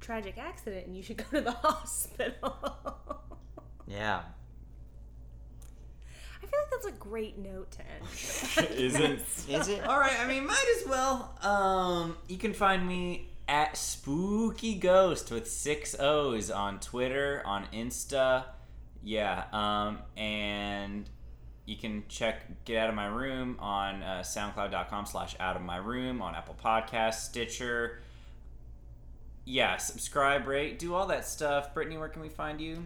[0.00, 2.56] tragic accident and you should go to the hospital.
[3.86, 4.22] Yeah.
[6.42, 8.70] I feel like that's a great note to end.
[8.78, 9.86] Isn't Is it?
[9.86, 11.38] All right, I mean, might as well.
[11.42, 18.44] Um, you can find me at Spooky Ghost with six O's on Twitter, on Insta,
[19.04, 19.44] yeah.
[19.52, 21.06] Um, and
[21.66, 26.22] you can check Get Out of My Room on uh, SoundCloud.com/slash Out of My Room
[26.22, 28.00] on Apple Podcasts, Stitcher.
[29.44, 31.74] Yeah, subscribe, rate, do all that stuff.
[31.74, 32.82] Brittany, where can we find you?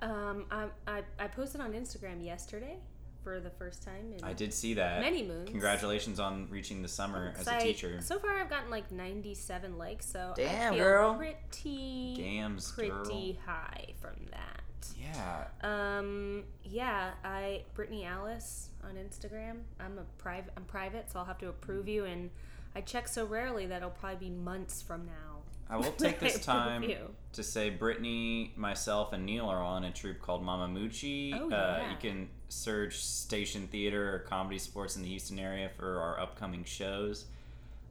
[0.00, 2.76] Um, I, I, I posted on Instagram yesterday
[3.22, 5.00] for the first time in I did see that.
[5.00, 5.48] many moons.
[5.50, 8.00] Congratulations on reaching the summer as a I- teacher.
[8.02, 11.14] So far, I've gotten like 97 likes, so I Damn, feel girl.
[11.14, 13.34] pretty, Gams, pretty girl.
[13.46, 14.62] high from that.
[14.98, 15.46] Yeah.
[15.62, 19.58] Um, yeah, I Brittany Alice on Instagram.
[19.78, 20.52] I'm a private.
[20.56, 22.30] I'm private, so I'll have to approve you, and
[22.74, 25.29] I check so rarely that it'll probably be months from now.
[25.70, 26.84] I will take this time
[27.32, 31.32] to say Brittany, myself, and Neil are all in a troupe called Mama Moochie.
[31.32, 36.18] Oh, uh, you can search Station Theater or ComedySportz in the Houston area for our
[36.20, 37.26] upcoming shows.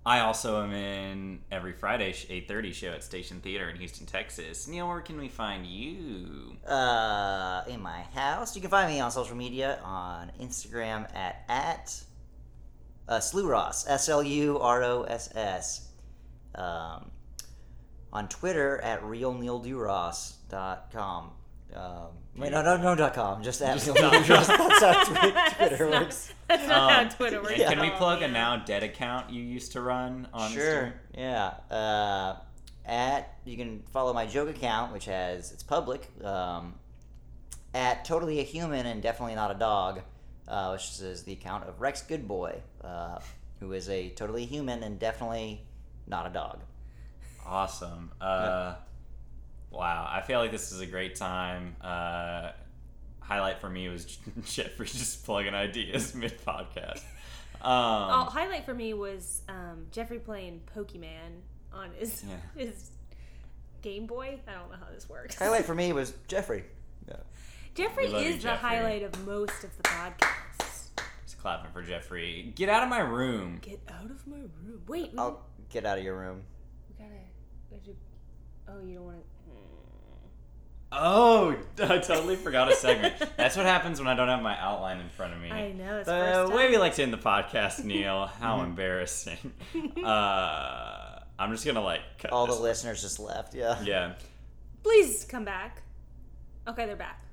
[0.05, 4.67] I also am in every Friday 8:30 show at Station Theater in Houston, Texas.
[4.67, 6.57] Neil, where can we find you?
[6.67, 8.55] Uh, in my house.
[8.55, 12.01] You can find me on social media on Instagram at at
[13.07, 15.89] uh, Sluross S L U R O S S.
[16.55, 17.11] Um,
[18.13, 21.31] on Twitter at realneilduross.com.
[21.75, 23.43] Um, wait, no, no, no, dot com.
[23.43, 24.47] Just at Neil Duross.
[24.79, 26.33] That's how Twi- Twitter that's not, works.
[26.47, 27.59] that's not Um, how Twitter works.
[27.59, 30.93] And can we plug a now dead account you used to run on Sure.
[31.15, 31.53] Yeah.
[31.69, 32.37] Uh,
[32.85, 36.09] at you can follow my joke account, which has it's public.
[36.23, 36.73] Um,
[37.75, 40.01] at totally a human and definitely not a dog,
[40.47, 43.19] uh, which is the account of Rex Goodboy, uh,
[43.59, 45.61] who is a totally human and definitely
[46.07, 46.61] not a dog.
[47.49, 48.11] Awesome.
[48.21, 48.75] Uh,
[49.71, 51.75] Wow, I feel like this is a great time.
[51.79, 52.51] Uh,
[53.19, 54.05] highlight for me was
[54.45, 57.01] Jeffrey just plugging ideas mid podcast.
[57.61, 61.41] Oh, Um, highlight for me was um, Jeffrey playing Pokemon
[61.71, 62.35] on his Yeah.
[62.65, 62.89] his
[63.83, 64.39] Game Boy.
[64.47, 65.35] I don't know how this works.
[65.35, 66.63] Highlight for me was Jeffrey.
[67.75, 70.87] Jeffrey We love you, is the highlight of most of the podcasts.
[71.25, 72.51] just clapping for Jeffrey.
[72.55, 73.59] Get out of my room.
[73.61, 74.81] Get out of my room.
[74.87, 76.41] Wait, I'll get out of your room.
[76.89, 77.15] we gotta,
[77.71, 77.95] we do.
[78.67, 79.23] Oh, you don't want to.
[80.91, 83.13] Oh, I totally forgot a segment.
[83.37, 85.51] That's what happens when I don't have my outline in front of me.
[85.51, 85.97] I know.
[85.97, 88.25] It's The first way we like to end the podcast, Neil.
[88.25, 89.53] How embarrassing.
[90.03, 92.61] Uh, I'm just gonna like cut All the this.
[92.61, 93.53] listeners just left.
[93.53, 93.81] Yeah.
[93.83, 94.13] Yeah.
[94.83, 95.83] Please come back.
[96.67, 97.23] Okay, they're back.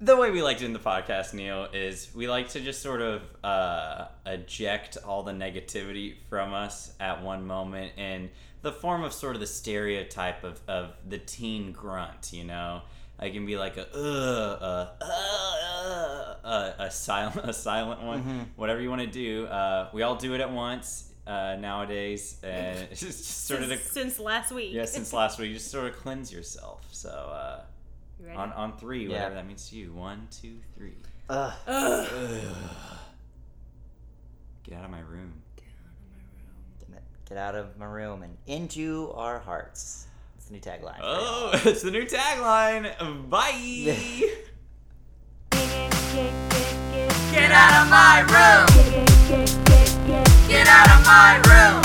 [0.00, 3.00] The way we like to end the podcast, Neil, is we like to just sort
[3.00, 8.30] of uh, eject all the negativity from us at one moment in
[8.64, 12.82] the form of sort of the stereotype of, of the teen grunt, you know?
[13.16, 18.80] I can be like a uh, uh, uh, uh, a silent a silent one, whatever
[18.80, 19.46] you want to do.
[19.46, 23.82] Uh, we all do it at once uh, nowadays, and it's just sort of since,
[23.84, 24.72] to, since last week.
[24.72, 26.84] yeah, since last week, you just sort of cleanse yourself.
[26.90, 27.60] So uh,
[28.18, 28.36] You ready?
[28.38, 29.12] on on three, Yeah.
[29.12, 29.92] whatever that means to you.
[29.92, 30.96] One, two, three.
[31.30, 31.52] Ugh.
[31.68, 32.08] Ugh.
[34.64, 35.34] Get out of my room.
[37.28, 40.06] Get out of my room and into our hearts.
[40.36, 40.98] It's the new tagline.
[41.02, 41.60] Oh, y'all.
[41.68, 43.30] it's the new tagline.
[43.30, 44.30] Bye.
[47.32, 48.66] Get out of my room!
[50.46, 51.82] Get out of my room!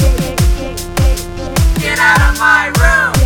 [1.80, 3.19] Get out of my room!